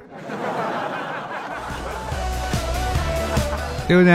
[3.88, 4.12] 对不对？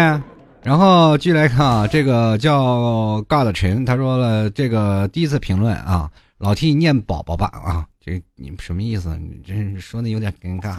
[0.64, 6.10] 然后继续来看啊，这个叫 God 陈，他说了这个第一次评论啊。
[6.40, 9.16] 老替念宝宝吧啊，这你什么意思？
[9.18, 10.78] 你这说的有点尴尬。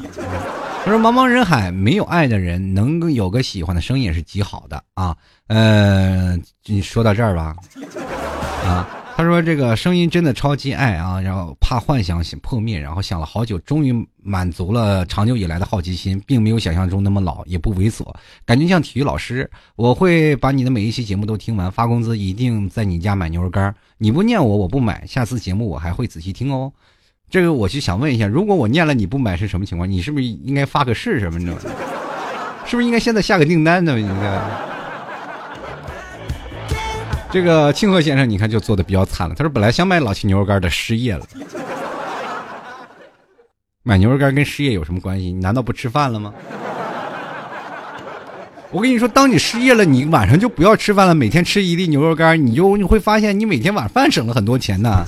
[0.82, 5.14] 他说：“茫茫人海，没有爱的人，能够有个喜欢的声音也是极好的啊。”
[5.48, 6.34] 呃，
[6.64, 7.54] 你说到这儿吧，
[8.64, 8.88] 啊。
[9.20, 18.02] 他说：“这个声音真的超级爱啊，然后怕幻想破灭，然后想了好久，终于满足了长久以来的好奇心，并没有想象中那么老，也不猥琐，
[18.46, 19.50] 感觉像体育老师。
[19.76, 23.74] 我会把你的每一期节目都听完，发工资一定在你家买牛肉干。
[23.98, 25.04] 你不念我，我不买。
[25.06, 26.72] 下次节目我还会仔细听哦。
[27.28, 29.86] 这个我就想问一下，如果我念了你不买是什么情况？
[29.86, 31.60] 你是不是应该发个誓什么的？
[32.64, 34.00] 是不是应该现在下个订单呢？
[34.00, 34.40] 应该。”
[37.32, 39.34] 这个庆贺先生，你看就做的比较惨了。
[39.34, 41.24] 他说：“本来想买老七牛肉干的，失业了。
[43.82, 45.26] 买牛肉干跟失业有什么关系？
[45.26, 46.34] 你难道不吃饭了吗？”
[48.72, 55.04] 我跟你说，当你失业了，你晚上就不要吃饭了，每天吃一粒牛肉干，你就你会发现，你每天晚饭省了很多钱呢。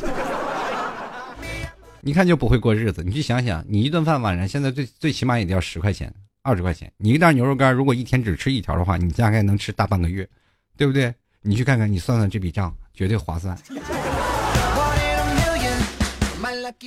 [2.03, 3.05] 你看就不会过日子。
[3.05, 6.13] 你去想想，你一顿饭晚上现在最最起码也得要十块钱、
[6.43, 6.91] 二十块钱。
[6.97, 10.29] 你一袋牛肉干，如果一天只吃一条的话，你大概能吃大半个月，
[10.77, 11.15] 对不对？
[11.43, 13.57] 你去看看，你算算这笔账，绝对划算。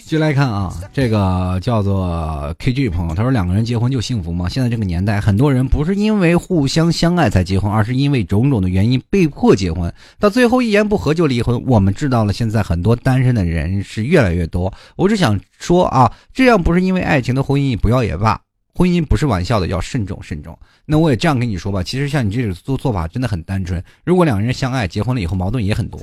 [0.05, 4.49] 接来看啊，这个叫做 KG 朋友，他说两个人结婚就幸福吗？
[4.49, 11.61] 现在这个年代，很多人不是因为互相相爱才结婚，而是因为种种的原因被迫结婚，到最后一言不合就离婚。
[11.67, 14.73] 我们知道了，现在很多单身的人是越来越多。
[14.95, 18.39] 我只想说啊，这样不是因为爱情的婚姻不要也罢，
[18.75, 20.57] 婚姻不是玩笑的，要慎重慎重。
[20.85, 23.81] 那我也这样跟你说吧，其实像你这种做做法真的很单纯。
[24.03, 25.99] 如果两个人相爱，结婚了以后矛盾也很多。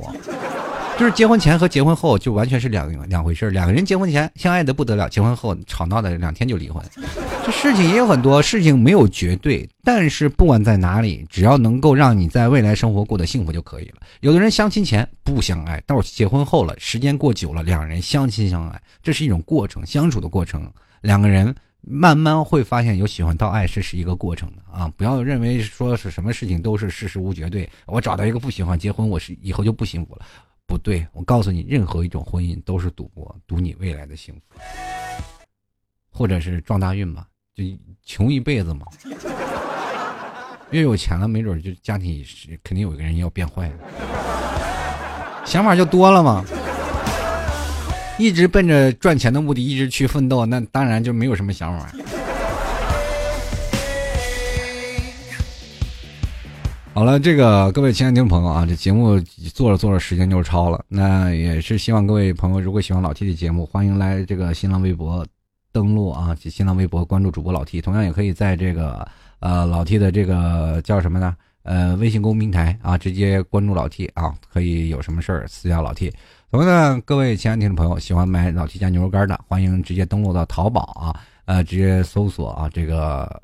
[0.99, 6.83] 就是结婚前和结婚后就完全是两两回事两个人结婚前相爱的不得了，结婚后吵闹的两天就离婚。
[7.45, 13.97] 这事情也有很多，事情没有绝对，但是不管在哪里，只要能够让你在未来生活过得幸福就可以了。
[14.21, 20.71] 有的人相亲前不相爱，到结婚后了，时间过久了，两人相亲相爱，这是一种过程，相处的过程。
[21.01, 21.53] 两个人
[21.83, 24.91] 慢慢会发现，由喜欢到爱，这是一个过程的啊！
[24.97, 27.69] 不要认为说是什么事情都是事实无绝对。
[27.87, 30.25] 我找到一个不喜欢结婚，我是以后就不幸福了。
[30.65, 34.41] 不对，我告诉你，任何一种婚姻都是赌博，赌你未来的幸福，
[36.09, 37.65] 或者是撞大运吧，就
[38.05, 38.87] 穷一辈子嘛。
[40.71, 43.75] 越有钱了，没准就家庭是肯定有一个人要变坏了，
[45.45, 46.45] 想法就多了嘛。
[48.23, 51.93] 一直奔着赚钱的目的一直去奋斗，那当然就没有什么想法。
[56.95, 59.19] 好了，这个各位亲爱的听众朋友啊，这节目
[59.53, 60.85] 做着做着时间就超了。
[60.87, 65.27] 那也是希望各位朋友，如果喜欢老 T 的节目，欢迎来这个新浪微博
[65.73, 67.81] 登录啊，新浪微博关注主播老 T。
[67.81, 69.05] 同样也可以在这个
[69.41, 71.35] 呃老 T 的这个叫什么呢？
[71.65, 76.13] 呃，微信公平台啊，直接关注老 T 啊，可以有什么事儿私聊老 T。
[76.53, 83.43] 同样呢，各位亲爱的听众朋友，喜欢买老 T 家牛肉干的，欢迎直接登录到淘宝啊，呃，直接搜索啊这个。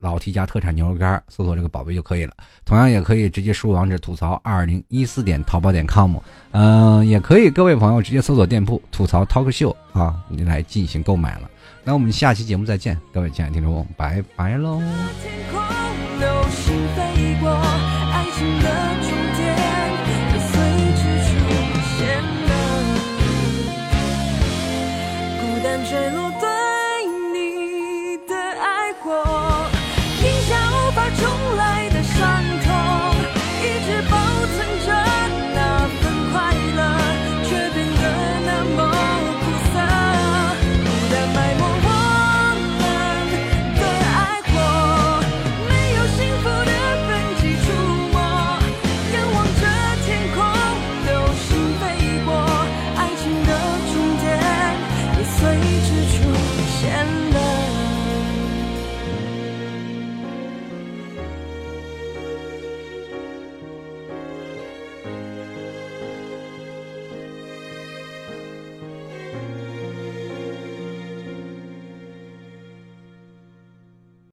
[0.00, 2.32] 老 T 家特产牛肉干，搜索这个宝贝就可以了。
[2.64, 6.16] 同样也可以直接输入网址吐槽二零一四点淘宝点 com，
[6.52, 11.50] 嗯，也可以各位朋友直接搜索店铺吐槽 talk 秀啊，你来进行购买了。
[11.82, 14.78] 那我们下期节目再见，各位亲爱的听众，拜拜喽。
[15.20, 15.60] 天空
[16.20, 19.27] 流星飞过，爱情的